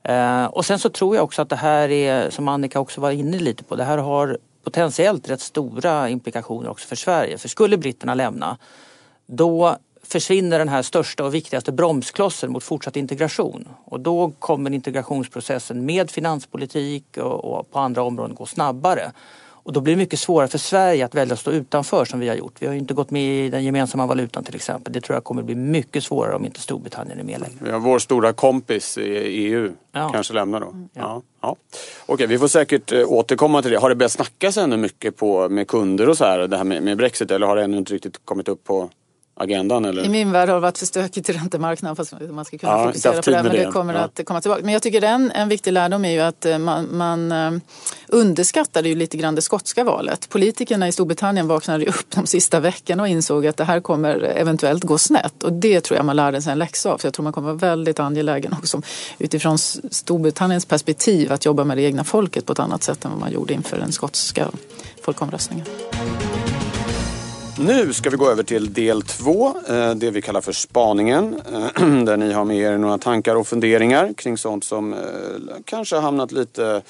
Eh, 0.03 0.45
och 0.45 0.65
sen 0.65 0.79
så 0.79 0.89
tror 0.89 1.17
jag 1.17 1.25
också 1.25 1.43
att 1.43 1.49
det 1.49 1.57
här 1.57 1.91
är, 1.91 2.31
som 2.31 2.49
Annika 2.49 2.81
också 2.81 3.01
var 3.01 3.11
inne 3.11 3.39
lite 3.39 3.65
på, 3.65 3.77
det 3.77 3.85
här 3.85 3.99
har 3.99 4.39
potentiellt 4.67 5.31
rätt 5.31 5.41
stora 5.41 6.09
implikationer 6.09 6.71
också 6.71 6.89
för 6.89 6.97
Sverige. 6.97 7.39
För 7.39 7.49
skulle 7.49 7.77
britterna 7.77 8.15
lämna 8.15 8.59
då 9.27 9.77
försvinner 10.03 10.59
den 10.59 10.69
här 10.69 10.83
största 10.83 11.25
och 11.25 11.35
viktigaste 11.35 11.73
bromsklossen 11.73 12.53
mot 12.53 12.65
fortsatt 12.65 12.97
integration. 12.97 13.69
Och 13.85 14.01
då 14.01 14.33
kommer 14.39 14.71
integrationsprocessen 14.71 15.87
med 15.87 16.11
finanspolitik 16.11 17.17
och, 17.17 17.45
och 17.45 17.71
på 17.71 17.79
andra 17.79 18.03
områden 18.03 18.35
gå 18.35 18.47
snabbare. 18.47 19.13
Och 19.67 19.73
då 19.73 19.81
blir 19.81 19.95
det 19.95 19.99
mycket 19.99 20.19
svårare 20.19 20.49
för 20.49 20.59
Sverige 20.59 21.05
att 21.05 21.15
välja 21.15 21.35
att 21.35 21.41
stå 21.41 21.51
utanför 21.51 22.05
som 22.05 22.21
vi 22.21 22.29
har 22.29 22.37
gjort. 22.37 22.55
Vi 22.59 22.67
har 22.67 22.73
ju 22.75 22.79
inte 22.79 22.95
gått 22.95 23.11
med 23.11 23.47
i 23.47 23.51
den 23.51 23.65
gemensamma 23.65 24.07
valutan 24.07 24.45
till 24.45 24.55
exempel. 24.55 24.93
Det 24.93 25.01
tror 25.01 25.17
jag 25.17 25.25
kommer 25.25 25.43
bli 25.43 25.55
mycket 25.55 26.05
svårare 26.05 26.35
om 26.35 26.45
inte 26.45 26.61
Storbritannien 26.61 27.19
är 27.19 27.25
med 27.25 27.41
längre. 27.41 27.73
Har 27.73 27.81
vår 27.81 27.99
stora 27.99 28.33
kompis 28.33 28.99
i 28.99 29.03
EU 29.03 29.73
ja. 29.93 30.09
kanske 30.09 30.35
lämnar 30.35 30.61
då. 30.61 30.67
Ja. 30.73 31.03
Ja. 31.03 31.23
ja. 31.41 31.57
Okej, 32.07 32.27
vi 32.27 32.39
får 32.39 32.49
säkert 32.49 32.93
eh, 32.93 33.13
återkomma 33.13 33.63
till 33.63 33.71
det. 33.71 33.79
Har 33.79 33.89
det 33.89 33.95
börjat 33.95 34.13
snackas 34.13 34.57
ännu 34.57 34.77
mycket 34.77 35.17
på, 35.17 35.49
med 35.49 35.69
kunder 35.69 36.09
och 36.09 36.17
så 36.17 36.25
här, 36.25 36.39
det 36.39 36.57
här 36.57 36.65
med, 36.65 36.83
med 36.83 36.97
Brexit 36.97 37.31
eller 37.31 37.47
har 37.47 37.57
det 37.57 37.65
ännu 37.65 37.77
inte 37.77 37.95
riktigt 37.95 38.21
kommit 38.25 38.49
upp 38.49 38.65
på 38.65 38.91
agendan? 39.37 39.85
Eller? 39.85 40.05
I 40.05 40.09
min 40.09 40.33
värld 40.33 40.49
har 40.49 40.57
det 40.57 40.61
varit 40.61 40.79
för 40.79 40.87
stökigt 40.87 41.29
i 41.29 41.33
räntemarknaden 41.33 41.97
fast 41.97 42.13
man 42.31 42.45
ska 42.45 42.59
kunna 42.59 42.73
ja, 42.73 42.87
fokusera 42.87 43.23
på 43.23 43.31
det. 43.31 43.43
Men 43.43 43.53
det 43.53 43.73
kommer 43.73 43.95
ja. 43.95 44.01
att 44.01 44.21
komma 44.25 44.41
tillbaka. 44.41 44.63
Men 44.65 44.73
jag 44.73 44.83
tycker 44.83 45.05
en, 45.05 45.31
en 45.31 45.49
viktig 45.49 45.73
lärdom 45.73 46.05
är 46.05 46.11
ju 46.11 46.21
att 46.21 46.47
eh, 46.47 46.59
man, 46.59 46.97
man 46.97 47.33
eh, 47.33 47.53
underskattade 48.09 48.89
ju 48.89 48.95
lite 48.95 49.17
grann 49.17 49.35
det 49.35 49.43
skotska 49.43 49.85
valet. 49.85 50.29
Politikerna 50.29 50.89
i 50.89 50.93
Storbritannien 50.93 51.49
vaknade 51.49 51.87
upp 51.87 52.11
de 52.11 52.27
sista 52.27 52.61
veckorna 52.61 53.03
och 53.03 53.09
insåg 53.09 53.47
att 53.47 53.57
det 53.57 53.65
här 53.65 53.81
kommer 53.81 54.21
eventuellt 54.23 54.85
gå 54.85 54.99
snett. 54.99 55.43
Och 55.43 55.53
det 55.53 55.81
tror 55.81 55.97
jag 55.97 56.07
man 56.07 56.17
lärde 56.17 56.43
sig 56.43 56.53
en 56.53 56.59
läxa 56.59 56.93
av. 56.93 56.99
Så 56.99 57.07
jag 57.07 57.15
tror 57.15 57.25
man 57.25 57.33
kommer 57.33 57.47
vara 57.47 57.59
väldigt 57.59 58.01
angelägen 58.01 58.53
också 58.53 58.83
utifrån 59.19 59.59
Storbritanniens 59.59 60.67
perspektiv 60.67 61.33
att 61.33 61.45
jobba 61.45 61.65
med 61.65 61.77
det 61.77 61.83
egna 61.83 62.05
folket 62.05 62.47
på 62.47 62.53
ett 62.53 62.59
annat 62.59 62.83
sätt 62.83 63.05
än 63.05 63.11
vad 63.11 63.21
man 63.21 63.33
gjorde 63.33 63.55
inför 63.55 63.79
den 63.79 63.93
skotska 63.93 64.51
folkomröstningen. 65.03 65.67
Nu 67.59 67.93
ska 67.93 68.11
vi 68.11 68.17
gå 68.17 68.31
över 68.31 68.43
till 68.43 68.73
del 68.73 69.03
två, 69.03 69.55
eh, 69.69 69.91
det 69.91 70.11
vi 70.11 70.23
kallar 70.23 70.41
för 70.41 70.53
spaningen. 70.53 71.41
Eh, 71.53 71.87
där 72.05 72.17
ni 72.17 72.33
har 72.33 72.45
med 72.45 72.57
er 72.57 72.79
några 72.79 72.99
tankar 72.99 73.37
och 73.37 73.47
funderingar 73.47 74.13
kring 74.13 74.39
sånt 74.39 74.65
som 74.65 74.93
eh, 74.93 74.99
kanske 75.65 75.97
har 75.97 76.03
hamnat 76.03 76.33
lite 76.33 76.83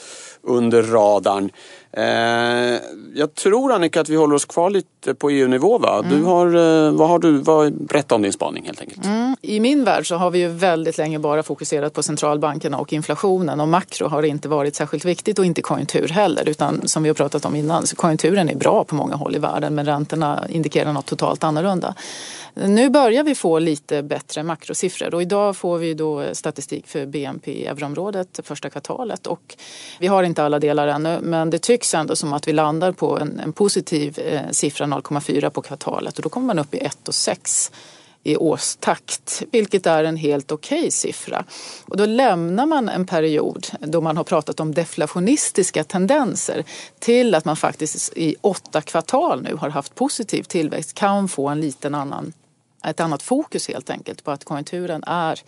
under 0.47 0.83
radarn. 0.83 1.51
Eh, 1.93 2.81
Jag 3.15 3.35
tror 3.35 3.73
Annika 3.73 4.01
att 4.01 4.09
vi 4.09 4.17
håller 4.17 4.35
oss 4.35 4.45
kvar 4.45 4.71
lite 4.71 5.15
på 5.15 5.31
EU-nivå 5.31 5.79
va? 5.79 6.03
Du 6.11 6.23
har, 6.23 6.47
eh, 6.47 6.93
vad 6.93 7.09
har 7.09 7.19
du, 7.19 7.39
vad, 7.39 7.73
berätta 7.73 8.15
om 8.15 8.23
din 8.23 8.33
spaning 8.33 8.65
helt 8.65 8.81
enkelt. 8.81 9.07
I 9.43 9.61
min 9.61 9.85
värld 9.85 10.09
så 10.09 10.17
har 10.17 10.31
vi 10.31 10.39
ju 10.39 10.49
väldigt 10.49 10.99
länge 10.99 11.19
bara 11.19 11.43
fokuserat 11.43 11.93
på 11.93 12.03
centralbankerna 12.03 12.79
och 12.79 12.93
inflationen 12.93 13.61
och 13.61 13.69
makro 13.69 14.09
har 14.09 14.23
inte 14.23 14.49
varit 14.49 14.77
särskilt 14.77 15.05
viktigt 15.05 15.39
och 15.39 15.45
inte 15.45 15.63
konjunktur 15.63 16.09
heller 16.09 16.49
utan 16.49 16.89
som 16.89 17.03
vi 17.03 17.09
har 17.09 17.15
pratat 17.15 17.45
om 17.45 17.57
innan 17.57 17.87
så 17.87 17.97
konjunkturen 17.97 18.49
är 18.49 18.57
bra 18.57 18.85
på 18.85 18.95
många 18.95 19.15
håll 19.15 19.37
i 19.37 19.39
världen 19.39 19.75
men 19.75 19.87
räntorna 19.87 20.45
indikerar 20.49 20.93
något 20.93 21.07
totalt 21.07 21.45
annorlunda. 21.45 21.95
Nu 22.59 22.91
börjar 22.91 23.25
vi 23.25 23.35
få 23.35 23.59
lite 23.59 24.03
bättre 24.03 24.43
makrosiffror 24.43 25.15
och 25.15 25.23
idag 25.23 25.57
får 25.57 25.79
vi 25.79 25.95
då 25.95 26.25
statistik 26.33 26.87
för 26.87 27.07
BNP 27.07 27.51
i 27.53 27.67
euroområdet 27.67 28.41
första 28.43 28.71
kvartalet 28.71 29.27
och 29.27 29.57
vi 30.01 30.07
har 30.07 30.23
inte 30.23 30.45
alla 30.45 30.59
delar 30.59 30.89
ännu 30.89 31.19
men 31.23 31.51
det 31.51 31.59
tycks 31.59 31.95
ändå 31.95 32.17
som 32.17 32.33
att 32.33 32.49
vi 32.49 32.53
landar 32.53 32.93
på 32.93 33.19
en, 33.19 33.41
en 33.41 33.53
positiv 33.53 34.19
eh, 34.19 34.41
siffra 34.51 34.87
0,4 34.87 35.51
på 35.51 35.63
kvartalet 35.63 36.17
och 36.17 36.23
då 36.23 36.29
kommer 36.29 36.47
man 36.47 36.59
upp 36.59 36.75
i 36.75 36.79
1,6 36.79 37.73
i 38.23 38.37
årstakt, 38.37 39.43
vilket 39.53 39.87
är 39.87 40.05
en 40.05 40.17
helt 40.17 40.53
okej 40.53 40.91
siffra. 40.91 41.45
Och 41.85 41.97
då 41.97 42.07
lämnar 42.07 42.67
man 42.67 42.89
en 42.89 43.07
period 43.07 43.67
då 43.81 44.01
man 44.01 44.17
har 44.17 44.25
pratat 44.25 44.61
om 44.61 44.75
deflationistiska 44.75 45.85
tendenser 45.85 46.65
till 46.99 47.35
att 47.35 47.45
man 47.45 47.57
faktiskt 47.57 48.13
i 48.17 48.37
åtta 48.41 48.81
kvartal 48.81 49.43
nu 49.43 49.55
har 49.55 49.71
haft 49.71 49.95
positiv 49.95 50.43
tillväxt, 50.43 50.95
kan 50.95 51.29
få 51.29 51.49
en 51.49 51.61
liten 51.61 51.95
annan, 51.95 52.33
ett 52.87 53.01
annat 53.01 53.23
fokus 53.23 53.69
helt 53.69 53.91
enkelt 53.91 54.25
på 54.25 54.31
att 54.31 54.45
konjunkturen 54.45 55.05
är 55.07 55.41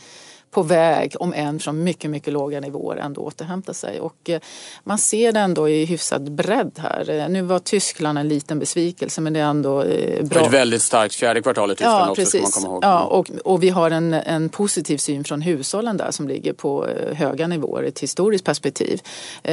på 0.50 0.62
väg, 0.62 1.14
om 1.20 1.32
än 1.32 1.58
från 1.60 1.84
mycket, 1.84 2.10
mycket 2.10 2.32
låga 2.32 2.60
nivåer, 2.60 2.96
ändå 2.96 3.20
återhämta 3.20 3.74
sig. 3.74 4.00
Och 4.00 4.30
eh, 4.30 4.40
man 4.84 4.98
ser 4.98 5.32
det 5.32 5.40
ändå 5.40 5.68
i 5.68 5.84
hyfsad 5.84 6.32
bredd 6.32 6.72
här. 6.76 7.10
Eh, 7.10 7.28
Nu 7.28 7.42
var 7.42 7.58
Tyskland 7.58 8.18
en 8.18 8.28
liten 8.28 8.58
besvikelse 8.58 9.20
men 9.20 9.32
det 9.32 9.40
är 9.40 9.44
ändå 9.44 9.82
eh, 9.82 10.24
bra. 10.24 10.46
ett 10.46 10.52
väldigt 10.52 10.82
starkt 10.82 11.14
fjärde 11.14 11.42
kvartal 11.42 11.70
i 11.70 11.74
Tyskland 11.74 12.06
Ja, 12.06 12.10
också 12.10 12.24
ska 12.24 12.38
man 12.38 12.44
precis. 12.44 12.54
komma 12.54 12.74
ihåg. 12.74 12.84
Ja, 12.84 13.02
och, 13.04 13.30
och 13.44 13.62
vi 13.62 13.68
har 13.68 13.90
en, 13.90 14.14
en 14.14 14.48
positiv 14.48 14.96
syn 14.96 15.24
från 15.24 15.42
hushållen 15.42 15.96
där 15.96 16.10
som 16.10 16.28
ligger 16.28 16.52
på 16.52 16.86
höga 17.12 17.46
nivåer 17.46 17.82
i 17.82 17.88
ett 17.88 17.98
historiskt 18.00 18.44
perspektiv. 18.44 19.00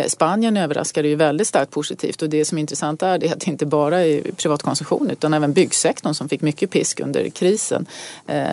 Spanien 0.08 0.58
överraskade 0.58 1.08
ju 1.08 1.15
väldigt 1.15 1.47
starkt 1.47 1.71
positivt 1.71 2.21
och 2.21 2.29
det 2.29 2.45
som 2.45 2.58
är 2.58 2.60
intressant 2.60 3.03
är 3.03 3.17
det 3.17 3.29
att 3.29 3.39
det 3.39 3.47
inte 3.47 3.65
bara 3.65 4.05
är 4.05 4.21
privatkonsumtion 4.31 5.10
utan 5.10 5.34
även 5.34 5.53
byggsektorn 5.53 6.13
som 6.13 6.29
fick 6.29 6.41
mycket 6.41 6.69
pisk 6.69 6.99
under 6.99 7.29
krisen 7.29 7.86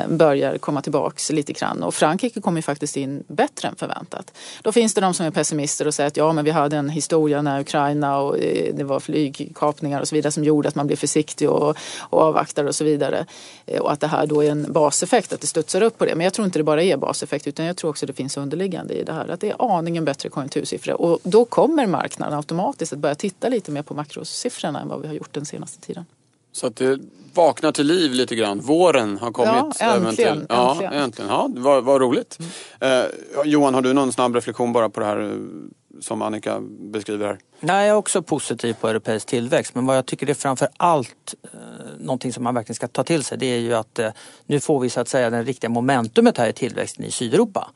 börjar 0.08 0.58
komma 0.58 0.82
tillbaks 0.82 1.30
lite 1.30 1.52
grann 1.52 1.82
och 1.82 1.94
Frankrike 1.94 2.31
kom 2.40 2.56
ju 2.56 2.62
faktiskt 2.62 2.96
in 2.96 3.24
bättre 3.26 3.68
än 3.68 3.76
förväntat. 3.76 4.32
Då 4.62 4.72
finns 4.72 4.94
det 4.94 5.00
de 5.00 5.14
som 5.14 5.26
är 5.26 5.30
pessimister 5.30 5.86
och 5.86 5.94
säger 5.94 6.08
att 6.08 6.16
ja 6.16 6.32
men 6.32 6.44
vi 6.44 6.50
hade 6.50 6.76
en 6.76 6.88
historia 6.88 7.42
när 7.42 7.60
Ukraina 7.60 8.18
och 8.18 8.38
eh, 8.38 8.74
det 8.74 8.84
var 8.84 9.00
flygkapningar 9.00 10.00
och 10.00 10.08
så 10.08 10.14
vidare 10.14 10.32
som 10.32 10.44
gjorde 10.44 10.68
att 10.68 10.74
man 10.74 10.86
blev 10.86 10.96
försiktig 10.96 11.50
och, 11.50 11.76
och 12.00 12.20
avvaktar 12.20 12.64
och 12.64 12.74
så 12.74 12.84
vidare. 12.84 13.26
Eh, 13.66 13.80
och 13.80 13.92
att 13.92 14.00
det 14.00 14.06
här 14.06 14.26
då 14.26 14.44
är 14.44 14.50
en 14.50 14.72
baseffekt, 14.72 15.32
att 15.32 15.40
det 15.40 15.46
studsar 15.46 15.82
upp 15.82 15.98
på 15.98 16.04
det. 16.04 16.14
Men 16.14 16.24
jag 16.24 16.34
tror 16.34 16.44
inte 16.44 16.58
det 16.58 16.64
bara 16.64 16.82
är 16.82 16.96
baseffekt 16.96 17.46
utan 17.46 17.66
jag 17.66 17.76
tror 17.76 17.90
också 17.90 18.06
det 18.06 18.12
finns 18.12 18.36
underliggande 18.36 18.94
i 18.94 19.04
det 19.04 19.12
här. 19.12 19.28
Att 19.28 19.40
det 19.40 19.50
är 19.50 19.78
aningen 19.78 20.04
bättre 20.04 20.28
konjunktursiffror. 20.28 21.00
Och 21.00 21.18
då 21.22 21.44
kommer 21.44 21.86
marknaden 21.86 22.36
automatiskt 22.36 22.92
att 22.92 22.98
börja 22.98 23.14
titta 23.14 23.48
lite 23.48 23.70
mer 23.70 23.82
på 23.82 23.94
makrosiffrorna 23.94 24.80
än 24.80 24.88
vad 24.88 25.00
vi 25.00 25.06
har 25.06 25.14
gjort 25.14 25.32
den 25.32 25.46
senaste 25.46 25.80
tiden. 25.80 26.04
Så 26.52 26.66
att 26.66 26.76
det 26.76 26.98
vaknar 27.34 27.72
till 27.72 27.86
liv 27.86 28.10
lite 28.12 28.34
grann. 28.34 28.60
Våren 28.60 29.18
har 29.18 29.30
kommit. 29.32 29.76
Ja, 29.80 29.94
äntligen, 29.94 30.36
till- 30.38 30.46
Ja, 30.48 30.70
äntligen. 30.72 30.92
äntligen. 30.92 31.30
Ja, 31.30 31.48
det 31.54 31.60
var, 31.60 31.80
var 31.80 32.00
roligt. 32.00 32.38
Eh, 32.80 33.02
Johan, 33.44 33.74
har 33.74 33.82
du 33.82 33.92
någon 33.92 34.12
snabb 34.12 34.34
reflektion 34.34 34.72
bara 34.72 34.88
på 34.88 35.00
det 35.00 35.06
här 35.06 35.20
eh, 35.30 35.36
som 36.00 36.22
Annika 36.22 36.60
beskriver 36.92 37.26
här? 37.26 37.38
Nej, 37.60 37.86
jag 37.86 37.94
är 37.94 37.98
också 37.98 38.22
positiv 38.22 38.74
på 38.80 38.88
europeisk 38.88 39.26
tillväxt 39.26 39.74
men 39.74 39.86
vad 39.86 39.96
jag 39.96 40.06
tycker 40.06 40.30
är 40.30 40.34
framför 40.34 40.68
allt 40.76 41.34
eh, 41.52 41.58
någonting 41.98 42.32
som 42.32 42.44
man 42.44 42.54
verkligen 42.54 42.74
ska 42.74 42.88
ta 42.88 43.04
till 43.04 43.24
sig 43.24 43.38
det 43.38 43.46
är 43.46 43.58
ju 43.58 43.74
att 43.74 43.98
eh, 43.98 44.10
nu 44.46 44.60
får 44.60 44.80
vi 44.80 44.90
så 44.90 45.00
att 45.00 45.08
säga 45.08 45.30
den 45.30 45.44
riktiga 45.44 45.70
momentumet 45.70 46.38
här 46.38 46.48
i 46.48 46.52
tillväxten 46.52 47.04
i 47.04 47.10
Sydeuropa. 47.10 47.70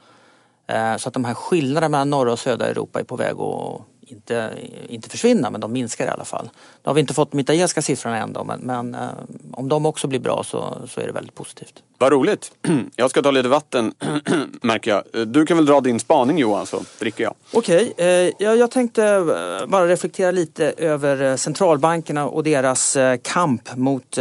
Eh, 0.66 0.96
så 0.96 1.08
att 1.08 1.14
de 1.14 1.24
här 1.24 1.34
skillnaderna 1.34 1.88
mellan 1.88 2.10
norra 2.10 2.32
och 2.32 2.38
södra 2.38 2.66
Europa 2.66 3.00
är 3.00 3.04
på 3.04 3.16
väg 3.16 3.32
att 3.32 3.80
inte, 4.06 4.52
inte 4.88 5.08
försvinna 5.10 5.50
men 5.50 5.60
de 5.60 5.72
minskar 5.72 6.06
i 6.06 6.08
alla 6.08 6.24
fall. 6.24 6.44
Nu 6.44 6.88
har 6.88 6.94
vi 6.94 7.00
inte 7.00 7.14
fått 7.14 7.30
de 7.30 7.40
italienska 7.40 7.82
siffrorna 7.82 8.18
än 8.18 8.32
då 8.32 8.44
men, 8.44 8.60
men 8.60 8.94
eh, 8.94 9.08
om 9.52 9.68
de 9.68 9.86
också 9.86 10.06
blir 10.06 10.20
bra 10.20 10.44
så, 10.44 10.78
så 10.88 11.00
är 11.00 11.06
det 11.06 11.12
väldigt 11.12 11.34
positivt. 11.34 11.82
Vad 11.98 12.12
roligt. 12.12 12.52
Jag 12.96 13.10
ska 13.10 13.22
ta 13.22 13.30
lite 13.30 13.48
vatten 13.48 13.94
märker 14.62 14.90
jag. 14.90 15.28
Du 15.28 15.46
kan 15.46 15.56
väl 15.56 15.66
dra 15.66 15.80
din 15.80 16.00
spaning 16.00 16.38
Johan 16.38 16.66
så 16.66 16.82
dricker 16.98 17.24
jag. 17.24 17.34
Okej, 17.52 17.92
eh, 17.96 18.06
jag, 18.38 18.56
jag 18.56 18.70
tänkte 18.70 19.04
eh, 19.04 19.66
bara 19.66 19.88
reflektera 19.88 20.30
lite 20.30 20.72
över 20.76 21.36
centralbankerna 21.36 22.28
och 22.28 22.42
deras 22.42 22.96
eh, 22.96 23.18
kamp 23.22 23.76
mot 23.76 24.18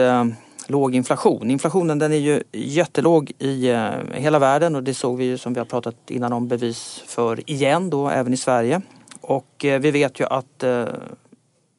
låg 0.67 0.95
inflation. 0.95 1.51
Inflationen 1.51 1.99
den 1.99 2.11
är 2.11 2.17
ju 2.17 2.43
jättelåg 2.51 3.31
i 3.39 3.69
eh, 3.69 3.89
hela 4.13 4.39
världen 4.39 4.75
och 4.75 4.83
det 4.83 4.93
såg 4.93 5.17
vi 5.17 5.25
ju 5.25 5.37
som 5.37 5.53
vi 5.53 5.59
har 5.59 5.65
pratat 5.65 5.95
innan 6.07 6.33
om 6.33 6.47
bevis 6.47 7.03
för 7.07 7.49
igen 7.49 7.89
då 7.89 8.09
även 8.09 8.33
i 8.33 8.37
Sverige. 8.37 8.81
Och 9.27 9.65
eh, 9.65 9.79
vi 9.79 9.91
vet 9.91 10.19
ju 10.19 10.25
att 10.25 10.63
eh, 10.63 10.85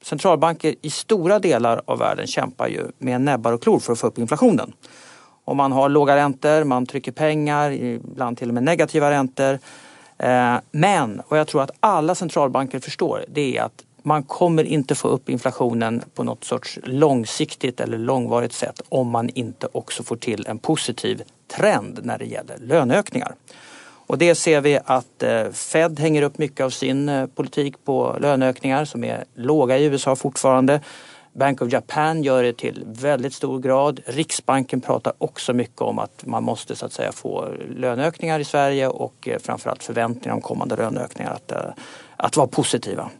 centralbanker 0.02 0.74
i 0.82 0.90
stora 0.90 1.38
delar 1.38 1.82
av 1.84 1.98
världen 1.98 2.26
kämpar 2.26 2.68
ju 2.68 2.82
med 2.98 3.20
näbbar 3.20 3.52
och 3.52 3.62
klor 3.62 3.78
för 3.78 3.92
att 3.92 3.98
få 3.98 4.06
upp 4.06 4.18
inflationen. 4.18 4.72
Och 5.44 5.56
man 5.56 5.72
har 5.72 5.88
låga 5.88 6.16
räntor, 6.16 6.64
man 6.64 6.86
trycker 6.86 7.12
pengar, 7.12 7.70
ibland 7.70 8.38
till 8.38 8.48
och 8.48 8.54
med 8.54 8.62
negativa 8.62 9.10
räntor. 9.10 9.58
Eh, 10.18 10.56
men 10.70 11.22
vad 11.28 11.38
jag 11.38 11.46
tror 11.46 11.62
att 11.62 11.70
alla 11.80 12.14
centralbanker 12.14 12.80
förstår 12.80 13.24
det 13.28 13.56
är 13.56 13.62
att 13.62 13.84
man 14.02 14.22
kommer 14.22 14.64
inte 14.64 14.94
få 14.94 15.08
upp 15.08 15.28
inflationen 15.28 16.02
på 16.14 16.24
något 16.24 16.44
sorts 16.44 16.78
långsiktigt 16.82 17.80
eller 17.80 17.98
långvarigt 17.98 18.52
sätt 18.52 18.80
om 18.88 19.08
man 19.08 19.28
inte 19.28 19.68
också 19.72 20.02
får 20.02 20.16
till 20.16 20.46
en 20.46 20.58
positiv 20.58 21.22
trend 21.56 22.00
när 22.02 22.18
det 22.18 22.24
gäller 22.24 22.58
löneökningar. 22.58 23.34
Och 24.06 24.18
det 24.18 24.34
ser 24.34 24.60
vi 24.60 24.78
att 24.84 25.22
eh, 25.22 25.50
Fed 25.50 26.00
hänger 26.00 26.22
upp 26.22 26.38
mycket 26.38 26.64
av 26.64 26.70
sin 26.70 27.08
eh, 27.08 27.26
politik 27.26 27.84
på 27.84 28.16
löneökningar 28.20 28.84
som 28.84 29.04
är 29.04 29.24
låga 29.34 29.78
i 29.78 29.84
USA 29.84 30.16
fortfarande. 30.16 30.80
Bank 31.32 31.62
of 31.62 31.72
Japan 31.72 32.22
gör 32.22 32.42
det 32.42 32.52
till 32.52 32.84
väldigt 32.86 33.34
stor 33.34 33.60
grad. 33.60 34.00
Riksbanken 34.06 34.80
pratar 34.80 35.12
också 35.18 35.52
mycket 35.52 35.80
om 35.80 35.98
att 35.98 36.26
man 36.26 36.44
måste 36.44 36.76
så 36.76 36.86
att 36.86 36.92
säga 36.92 37.12
få 37.12 37.48
löneökningar 37.76 38.40
i 38.40 38.44
Sverige 38.44 38.88
och 38.88 39.28
eh, 39.28 39.38
framförallt 39.38 39.82
förväntningar 39.82 40.34
om 40.34 40.40
kommande 40.40 40.76
löneökningar 40.76 41.30
att, 41.30 41.52
att 42.16 42.36
vara 42.36 42.46
positiva. 42.46 43.10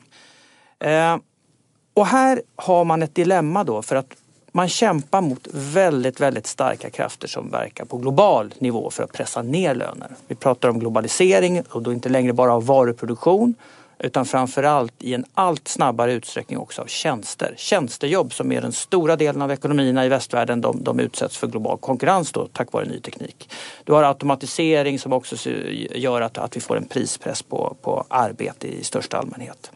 Och 1.95 2.07
här 2.07 2.43
har 2.57 2.85
man 2.85 3.03
ett 3.03 3.15
dilemma 3.15 3.65
då 3.65 3.83
för 3.83 3.97
att 3.97 4.17
man 4.57 4.69
kämpar 4.69 5.21
mot 5.21 5.49
väldigt, 5.53 6.21
väldigt 6.21 6.47
starka 6.47 6.91
krafter 6.91 7.29
som 7.29 7.51
verkar 7.51 7.85
på 7.85 7.97
global 7.97 8.55
nivå 8.59 8.91
för 8.91 9.03
att 9.03 9.13
pressa 9.13 9.43
ner 9.43 9.75
löner. 9.75 10.09
Vi 10.29 10.35
pratar 10.35 10.69
om 10.69 10.79
globalisering 10.79 11.63
och 11.71 11.83
då 11.83 11.93
inte 11.93 12.09
längre 12.09 12.33
bara 12.33 12.55
av 12.55 12.67
varuproduktion 12.67 13.55
utan 13.99 14.27
framförallt 14.27 14.93
i 14.99 15.15
en 15.15 15.25
allt 15.35 15.69
snabbare 15.69 16.13
utsträckning 16.13 16.59
också 16.59 16.83
av 16.83 16.87
tjänster. 16.87 17.55
Tjänstejobb 17.57 18.35
som 18.35 18.53
är 18.53 18.61
den 18.61 18.73
stora 18.73 19.17
delen 19.17 19.43
av 19.43 19.51
ekonomierna 19.51 20.07
i 20.07 20.09
västvärlden, 20.09 20.61
de, 20.61 20.85
de 20.85 21.01
utsätts 21.01 21.37
för 21.37 21.47
global 21.47 21.79
konkurrens 21.79 22.33
då, 22.33 22.49
tack 22.53 22.73
vare 22.73 22.85
ny 22.85 23.01
teknik. 23.01 23.51
Du 23.85 23.93
har 23.93 24.03
automatisering 24.03 24.99
som 24.99 25.13
också 25.13 25.51
gör 25.95 26.21
att, 26.21 26.39
att 26.39 26.57
vi 26.57 26.61
får 26.61 26.77
en 26.77 26.87
prispress 26.89 27.43
på, 27.43 27.77
på 27.83 28.05
arbete 28.09 28.69
i 28.69 28.85
största 28.85 29.19
allmänhet. 29.19 29.71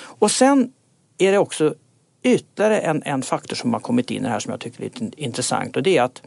Och 0.00 0.30
sen 0.30 0.72
är 1.18 1.32
det 1.32 1.38
också 1.38 1.74
ytterligare 2.22 2.80
en, 2.80 3.02
en 3.02 3.22
faktor 3.22 3.56
som 3.56 3.72
har 3.72 3.80
kommit 3.80 4.10
in 4.10 4.16
i 4.16 4.20
det 4.20 4.28
här 4.28 4.40
som 4.40 4.50
jag 4.50 4.60
tycker 4.60 4.80
är 4.80 4.84
lite 4.84 5.22
intressant 5.22 5.76
och 5.76 5.82
det 5.82 5.98
är 5.98 6.02
att 6.02 6.22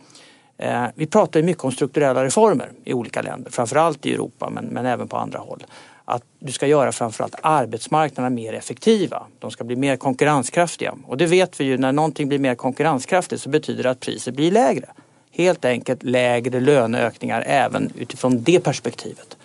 eh, 0.58 0.86
vi 0.96 1.08
pratar 1.08 1.42
mycket 1.42 1.64
om 1.64 1.72
strukturella 1.72 2.26
reformer 2.26 2.72
i 2.84 2.94
olika 2.94 3.22
länder, 3.22 3.52
framförallt 3.52 4.06
i 4.06 4.14
Europa 4.14 4.50
men, 4.50 4.66
men 4.66 4.86
även 4.86 5.08
på 5.08 5.18
andra 5.18 5.40
håll. 5.40 5.64
Att 6.06 6.24
du 6.40 6.52
ska 6.52 6.68
göra 6.68 6.92
framförallt 6.92 7.36
arbetsmarknaderna 7.42 8.36
mer 8.36 8.54
effektiva. 8.54 9.28
De 9.40 9.52
ska 9.52 9.64
bli 9.64 9.76
mer 9.76 9.96
konkurrenskraftiga. 9.96 10.96
Och 11.08 11.18
det 11.18 11.26
vet 11.26 11.60
vi 11.60 11.64
ju, 11.64 11.78
när 11.78 11.92
någonting 11.92 12.28
blir 12.28 12.40
mer 12.40 12.56
konkurrenskraftigt 12.56 13.42
så 13.42 13.50
betyder 13.50 13.84
det 13.84 13.90
att 13.90 14.00
priset 14.00 14.36
blir 14.36 14.52
lägre. 14.52 14.86
Helt 15.32 15.66
enkelt 15.66 16.04
lägre 16.04 16.60
löneökningar 16.60 17.44
även 17.48 17.92
utifrån 17.98 18.44
det 18.44 18.60
perspektivet. 18.60 19.38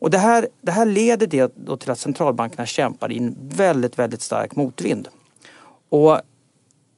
Och 0.00 0.10
det 0.10 0.18
här, 0.18 0.48
det 0.60 0.72
här 0.72 0.84
leder 0.84 1.26
det 1.26 1.52
då 1.54 1.76
till 1.76 1.90
att 1.90 1.98
centralbankerna 1.98 2.66
kämpar 2.66 3.12
i 3.12 3.18
en 3.18 3.36
väldigt, 3.40 3.98
väldigt 3.98 4.22
stark 4.22 4.56
motvind. 4.56 5.08
Och 5.88 6.20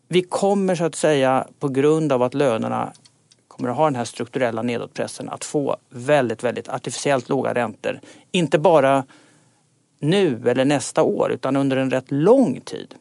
vi 0.08 0.22
kommer 0.22 0.74
så 0.74 0.84
att 0.84 0.94
säga 0.94 1.46
på 1.58 1.68
grund 1.68 2.12
av 2.12 2.22
att 2.22 2.34
lönerna 2.34 2.92
kommer 3.48 3.70
att 3.70 3.76
ha 3.76 3.84
den 3.84 3.96
här 3.96 4.04
strukturella 4.04 4.62
nedåtpressen 4.62 5.28
att 5.28 5.44
få 5.44 5.76
väldigt, 5.90 6.44
väldigt 6.44 6.68
artificiellt 6.68 7.28
låga 7.28 7.54
räntor. 7.54 8.00
Inte 8.32 8.58
bara 8.58 9.04
nu 9.98 10.42
eller 10.48 10.64
nästa 10.64 11.02
år 11.02 11.32
utan 11.32 11.56
under 11.56 11.76
en 11.76 11.90
rätt 11.90 12.10
lång 12.10 12.60
tid. 12.60 12.94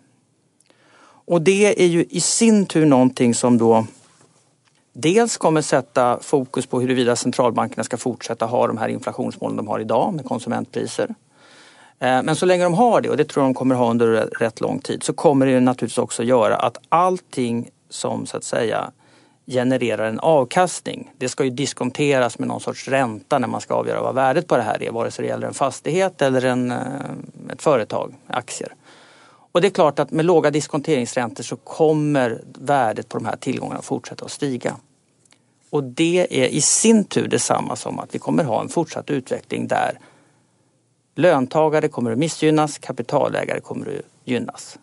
Och 1.02 1.42
det 1.42 1.84
är 1.84 1.88
ju 1.88 2.06
i 2.10 2.22
sin 2.22 2.66
tur 2.66 2.86
någonting 2.86 3.34
som 3.34 3.58
då 3.58 3.86
dels 4.94 5.38
kommer 5.38 5.62
sätta 5.62 6.20
fokus 6.20 6.66
på 6.66 6.82
huruvida 6.82 7.16
centralbankerna 7.16 7.84
ska 7.84 7.98
fortsätta 7.98 8.46
ha 8.46 8.68
de 8.68 8.78
här 8.78 8.90
inflationsmålen 8.90 9.58
de 9.58 9.68
har 9.68 9.80
idag 9.80 10.14
med 10.14 10.26
konsumentpriser. 10.26 11.16
Eh, 12.00 12.24
men 12.24 12.36
så 12.36 12.46
länge 12.46 12.64
de 12.64 12.74
har 12.74 13.02
det, 13.02 13.10
och 13.10 13.18
det 13.18 13.26
tror 13.26 13.46
jag 13.46 13.50
de 13.50 13.54
kommer 13.54 13.76
ha 13.76 13.90
under 13.90 14.08
rätt 14.40 14.62
lång 14.62 14.80
tid, 14.80 15.04
så 15.04 15.14
kommer 15.14 15.46
det 15.46 15.60
naturligtvis 15.60 15.98
också 15.98 16.24
göra 16.24 16.56
att 16.56 16.78
allting 16.90 17.70
som 17.90 18.26
så 18.26 18.38
att 18.38 18.44
säga 18.44 18.92
genererar 19.48 20.08
en 20.08 20.20
avkastning. 20.20 21.12
Det 21.18 21.30
ska 21.30 21.44
ju 21.44 21.50
diskonteras 21.50 22.40
med 22.40 22.48
någon 22.48 22.62
sorts 22.62 22.88
ränta 22.88 23.40
när 23.40 23.48
man 23.48 23.62
ska 23.62 23.74
avgöra 23.74 24.02
vad 24.02 24.16
värdet 24.16 24.48
på 24.48 24.58
det 24.58 24.64
här 24.64 24.84
är, 24.84 24.92
vare 24.92 25.12
sig 25.12 25.24
det 25.24 25.30
gäller 25.30 25.48
en 25.48 25.54
fastighet 25.54 26.22
eller 26.22 26.46
en, 26.46 26.72
eh, 26.72 26.78
ett 27.52 27.62
företag, 27.62 28.16
aktier. 28.28 28.74
Och 29.52 29.62
det 29.62 29.68
är 29.68 29.72
klart 29.72 30.00
att 30.00 30.12
med 30.12 30.26
låga 30.26 30.52
diskonteringsräntor 30.52 31.44
så 31.44 31.56
kommer 31.56 32.42
värdet 32.60 33.10
på 33.10 33.18
de 33.18 33.26
här 33.26 33.36
tillgångarna 33.36 33.82
fortsätta 33.82 34.26
att 34.26 34.32
stiga. 34.32 34.76
Och 35.70 35.84
det 35.84 36.28
är 36.44 36.48
i 36.48 36.62
sin 36.62 37.04
tur 37.04 37.28
detsamma 37.28 37.76
som 37.76 38.00
att 38.00 38.16
vi 38.16 38.20
kommer 38.20 38.44
ha 38.44 38.62
en 38.62 38.70
fortsatt 38.70 39.10
utveckling 39.10 39.68
där 39.68 40.00
löntagare 41.20 41.88
kommer 41.88 42.12
att 42.12 42.18
missgynnas, 42.18 42.78
kapitalägare 42.78 43.60
kommer 43.60 43.86
att 43.86 44.06
gynnas 44.26 44.78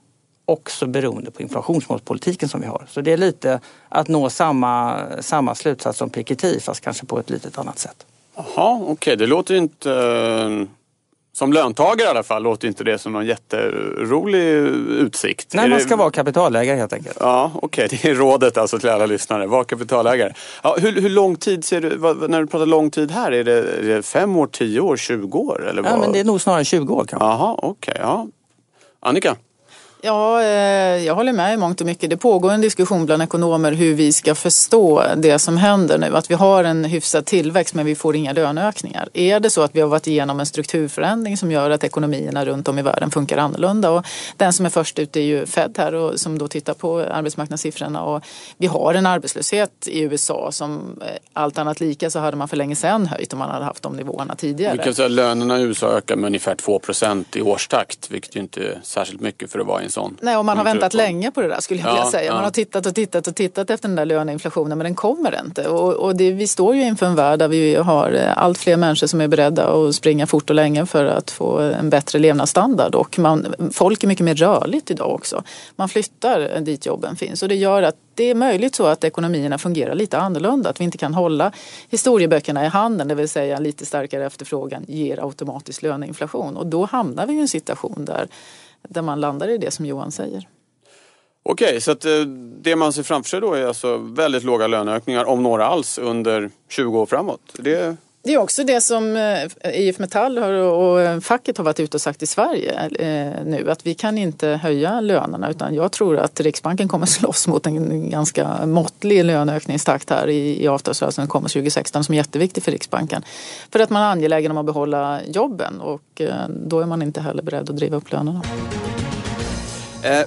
också 0.46 0.86
beroende 0.86 1.30
på 1.30 1.42
inflationsmålspolitiken 1.42 2.48
som 2.48 2.60
vi 2.60 2.66
har. 2.66 2.86
Så 2.88 3.00
det 3.00 3.12
är 3.12 3.16
lite 3.16 3.60
att 3.88 4.08
nå 4.08 4.30
samma, 4.30 5.00
samma 5.20 5.54
slutsats 5.54 5.98
som 5.98 6.10
Piketty 6.10 6.60
fast 6.60 6.80
kanske 6.80 7.06
på 7.06 7.18
ett 7.18 7.30
litet 7.30 7.58
annat 7.58 7.78
sätt. 7.78 8.06
Jaha, 8.36 8.78
okej. 8.82 8.92
Okay. 8.92 9.16
Det 9.16 9.26
låter 9.26 9.54
inte... 9.54 9.92
Eh, 9.92 10.68
som 11.36 11.52
löntagare 11.52 12.06
i 12.06 12.10
alla 12.10 12.22
fall 12.22 12.42
låter 12.42 12.68
inte 12.68 12.84
det 12.84 12.98
som 12.98 13.12
någon 13.12 13.26
jätterolig 13.26 14.42
utsikt. 15.00 15.54
Nej, 15.54 15.68
man 15.68 15.80
ska 15.80 15.88
det... 15.88 15.96
vara 15.96 16.10
kapitalägare 16.10 16.76
helt 16.76 16.92
enkelt. 16.92 17.16
Ja, 17.20 17.50
okej. 17.54 17.84
Okay. 17.84 17.98
Det 18.02 18.08
är 18.08 18.14
rådet 18.14 18.58
alltså 18.58 18.78
till 18.78 18.88
alla 18.88 19.06
lyssnare. 19.06 19.46
Var 19.46 19.64
kapitalägare. 19.64 20.32
Ja, 20.62 20.76
hur, 20.80 21.00
hur 21.00 21.08
lång 21.08 21.36
tid 21.36 21.64
ser 21.64 21.80
du, 21.80 21.96
vad, 21.96 22.30
när 22.30 22.40
du 22.40 22.46
pratar 22.46 22.66
lång 22.66 22.90
tid 22.90 23.10
här, 23.10 23.32
är 23.32 23.44
det, 23.44 23.52
är 23.52 23.82
det 23.82 24.02
fem 24.02 24.36
år, 24.36 24.46
tio 24.46 24.80
år, 24.80 24.96
tjugo 24.96 25.38
år? 25.38 25.68
Eller 25.68 25.82
vad? 25.82 25.92
Ja, 25.92 25.96
men 25.96 26.12
det 26.12 26.20
är 26.20 26.24
nog 26.24 26.40
snarare 26.40 26.64
20 26.64 26.94
år 26.94 27.04
kanske. 27.04 27.26
Jaha, 27.26 27.54
okej. 27.58 27.92
Okay, 27.92 28.02
ja. 28.02 28.26
Annika? 29.00 29.36
Ja, 30.06 30.42
eh, 30.42 31.04
jag 31.04 31.14
håller 31.14 31.32
med 31.32 31.54
i 31.54 31.56
mångt 31.56 31.80
och 31.80 31.86
mycket. 31.86 32.10
Det 32.10 32.16
pågår 32.16 32.52
en 32.52 32.60
diskussion 32.60 33.06
bland 33.06 33.22
ekonomer 33.22 33.72
hur 33.72 33.94
vi 33.94 34.12
ska 34.12 34.34
förstå 34.34 35.02
det 35.16 35.38
som 35.38 35.56
händer 35.56 35.98
nu. 35.98 36.16
Att 36.16 36.30
vi 36.30 36.34
har 36.34 36.64
en 36.64 36.84
hyfsad 36.84 37.24
tillväxt 37.24 37.74
men 37.74 37.86
vi 37.86 37.94
får 37.94 38.16
inga 38.16 38.32
löneökningar. 38.32 39.08
Är 39.12 39.40
det 39.40 39.50
så 39.50 39.62
att 39.62 39.76
vi 39.76 39.80
har 39.80 39.88
varit 39.88 40.06
igenom 40.06 40.40
en 40.40 40.46
strukturförändring 40.46 41.36
som 41.36 41.52
gör 41.52 41.70
att 41.70 41.84
ekonomierna 41.84 42.44
runt 42.44 42.68
om 42.68 42.78
i 42.78 42.82
världen 42.82 43.10
funkar 43.10 43.38
annorlunda? 43.38 43.90
Och 43.90 44.06
den 44.36 44.52
som 44.52 44.66
är 44.66 44.70
först 44.70 44.98
ut 44.98 45.16
är 45.16 45.20
ju 45.20 45.46
Fed 45.46 45.74
här 45.78 45.94
och 45.94 46.20
som 46.20 46.38
då 46.38 46.48
tittar 46.48 46.74
på 46.74 47.00
arbetsmarknadssiffrorna. 47.00 48.02
Och 48.02 48.22
vi 48.58 48.66
har 48.66 48.94
en 48.94 49.06
arbetslöshet 49.06 49.88
i 49.88 50.00
USA 50.00 50.52
som 50.52 51.00
eh, 51.00 51.06
allt 51.32 51.58
annat 51.58 51.80
lika 51.80 52.10
så 52.10 52.18
hade 52.18 52.36
man 52.36 52.48
för 52.48 52.56
länge 52.56 52.76
sedan 52.76 53.06
höjt 53.06 53.32
om 53.32 53.38
man 53.38 53.50
hade 53.50 53.64
haft 53.64 53.82
de 53.82 53.96
nivåerna 53.96 54.34
tidigare. 54.34 54.76
Vi 54.76 54.84
kan 54.84 54.94
säga 54.94 55.06
att 55.06 55.12
lönerna 55.12 55.58
i 55.58 55.62
USA 55.62 55.96
ökar 55.96 56.16
med 56.16 56.26
ungefär 56.26 56.54
2 56.54 56.78
procent 56.78 57.36
i 57.36 57.42
årstakt 57.42 58.10
vilket 58.10 58.36
ju 58.36 58.40
inte 58.40 58.60
är 58.60 58.80
särskilt 58.82 59.20
mycket 59.20 59.52
för 59.52 59.58
att 59.58 59.66
vara 59.66 59.82
i 59.82 59.84
en 59.84 59.95
sån. 59.96 60.16
Nej, 60.20 60.36
och 60.36 60.44
man 60.44 60.56
har 60.56 60.64
väntat 60.64 60.94
länge 60.94 61.30
på 61.30 61.40
det 61.40 61.48
där 61.48 61.60
skulle 61.60 61.80
jag 61.80 61.88
ja, 61.88 61.94
vilja 61.94 62.10
säga. 62.10 62.32
Man 62.32 62.40
ja. 62.40 62.44
har 62.44 62.50
tittat 62.50 62.86
och 62.86 62.94
tittat 62.94 63.26
och 63.26 63.34
tittat 63.34 63.70
efter 63.70 63.88
den 63.88 63.96
där 63.96 64.04
löneinflationen 64.04 64.78
men 64.78 64.84
den 64.84 64.94
kommer 64.94 65.40
inte. 65.44 65.68
Och, 65.68 65.92
och 65.92 66.16
det, 66.16 66.30
vi 66.32 66.46
står 66.46 66.76
ju 66.76 66.82
inför 66.82 67.06
en 67.06 67.14
värld 67.14 67.38
där 67.38 67.48
vi 67.48 67.74
har 67.74 68.12
eh, 68.12 68.38
allt 68.38 68.58
fler 68.58 68.76
människor 68.76 69.06
som 69.06 69.20
är 69.20 69.28
beredda 69.28 69.68
att 69.68 69.94
springa 69.94 70.26
fort 70.26 70.50
och 70.50 70.56
länge 70.56 70.86
för 70.86 71.04
att 71.04 71.30
få 71.30 71.58
en 71.58 71.90
bättre 71.90 72.18
levnadsstandard. 72.18 72.94
Och 72.94 73.18
man, 73.18 73.54
folk 73.72 74.04
är 74.04 74.08
mycket 74.08 74.24
mer 74.24 74.34
rörligt 74.34 74.90
idag 74.90 75.14
också. 75.14 75.42
Man 75.76 75.88
flyttar 75.88 76.60
dit 76.60 76.86
jobben 76.86 77.16
finns 77.16 77.42
och 77.42 77.48
det 77.48 77.56
gör 77.56 77.82
att 77.82 77.96
det 78.14 78.30
är 78.30 78.34
möjligt 78.34 78.74
så 78.74 78.86
att 78.86 79.04
ekonomierna 79.04 79.58
fungerar 79.58 79.94
lite 79.94 80.18
annorlunda. 80.18 80.70
Att 80.70 80.80
vi 80.80 80.84
inte 80.84 80.98
kan 80.98 81.14
hålla 81.14 81.52
historieböckerna 81.90 82.64
i 82.64 82.68
handen, 82.68 83.08
det 83.08 83.14
vill 83.14 83.28
säga 83.28 83.58
lite 83.58 83.86
starkare 83.86 84.26
efterfrågan 84.26 84.84
ger 84.88 85.24
automatiskt 85.24 85.82
löneinflation. 85.82 86.56
Och 86.56 86.66
då 86.66 86.84
hamnar 86.84 87.26
vi 87.26 87.34
i 87.34 87.40
en 87.40 87.48
situation 87.48 88.04
där 88.04 88.28
där 88.88 89.02
man 89.02 89.20
landar 89.20 89.48
i 89.48 89.58
det 89.58 89.70
som 89.70 89.86
Johan 89.86 90.12
säger. 90.12 90.48
Okej, 91.42 91.80
så 91.80 91.92
att 91.92 92.04
eh, 92.04 92.20
det 92.60 92.76
man 92.76 92.92
ser 92.92 93.02
framför 93.02 93.28
sig 93.28 93.40
då 93.40 93.54
är 93.54 93.66
alltså 93.66 93.96
väldigt 93.96 94.44
låga 94.44 94.66
löneökningar, 94.66 95.24
om 95.24 95.42
några 95.42 95.66
alls, 95.66 95.98
under 95.98 96.50
20 96.68 96.98
år 96.98 97.06
framåt. 97.06 97.40
Det 97.58 97.96
det 98.26 98.34
är 98.34 98.38
också 98.38 98.64
det 98.64 98.80
som 98.80 99.16
eh, 99.16 99.80
IF 99.80 99.98
Metall 99.98 100.38
och 100.38 101.00
eh, 101.00 101.20
facket 101.20 101.58
har 101.58 101.64
varit 101.64 101.80
ute 101.80 101.96
och 101.96 102.00
sagt 102.00 102.22
i 102.22 102.26
Sverige 102.26 102.90
eh, 102.98 103.44
nu 103.44 103.70
att 103.70 103.86
vi 103.86 103.94
kan 103.94 104.18
inte 104.18 104.48
höja 104.48 105.00
lönerna 105.00 105.50
utan 105.50 105.74
jag 105.74 105.92
tror 105.92 106.18
att 106.18 106.40
Riksbanken 106.40 106.88
kommer 106.88 107.06
slåss 107.16 107.46
mot 107.46 107.66
en 107.66 108.10
ganska 108.10 108.66
måttlig 108.66 109.24
löneökningstakt 109.24 110.10
här 110.10 110.28
i 110.28 110.68
avtalsrörelsen 110.68 111.22
som 111.22 111.28
kommer 111.28 111.48
2016 111.48 112.04
som 112.04 112.12
är 112.12 112.16
jätteviktig 112.16 112.62
för 112.62 112.72
Riksbanken. 112.72 113.22
För 113.72 113.80
att 113.80 113.90
man 113.90 114.02
är 114.02 114.06
angelägen 114.06 114.50
om 114.50 114.58
att 114.58 114.66
behålla 114.66 115.20
jobben 115.26 115.80
och 115.80 116.22
då 116.48 116.80
är 116.80 116.86
man 116.86 117.02
inte 117.02 117.20
heller 117.20 117.42
beredd 117.42 117.70
att 117.70 117.76
driva 117.76 117.96
upp 117.96 118.12
lönerna. 118.12 118.42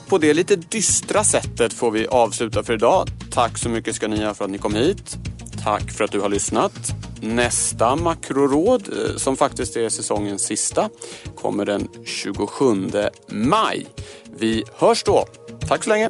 På 0.08 0.18
det 0.18 0.34
lite 0.34 0.56
dystra 0.56 1.24
sättet 1.24 1.74
får 1.74 1.92
vi 1.92 2.08
avsluta 2.08 2.64
för 2.64 2.74
idag. 2.74 3.08
Tack 3.32 3.58
så 3.58 3.70
mycket 3.70 3.96
ska 3.96 4.08
ni 4.08 4.26
ha 4.26 4.34
för 4.34 4.46
att 4.46 4.52
ni 4.52 4.58
kom 4.58 4.76
hit. 4.76 5.18
Tack 5.64 5.92
för 5.92 6.04
att 6.04 6.12
du 6.12 6.20
har 6.20 6.30
lyssnat. 6.30 6.94
Nästa 7.22 7.96
makroråd, 7.96 8.90
eh, 8.94 9.16
som 9.16 9.38
faktiskt 9.38 9.76
är 9.78 9.90
säsongens 9.90 10.42
sista, 10.42 10.90
kommer 11.36 11.66
den 11.66 11.88
27 12.06 12.90
maj. 13.28 13.88
Vi 14.40 14.64
hörs 14.76 15.04
då. 15.04 15.26
Tack 15.68 15.84
så 15.84 15.90
länge. 15.90 16.10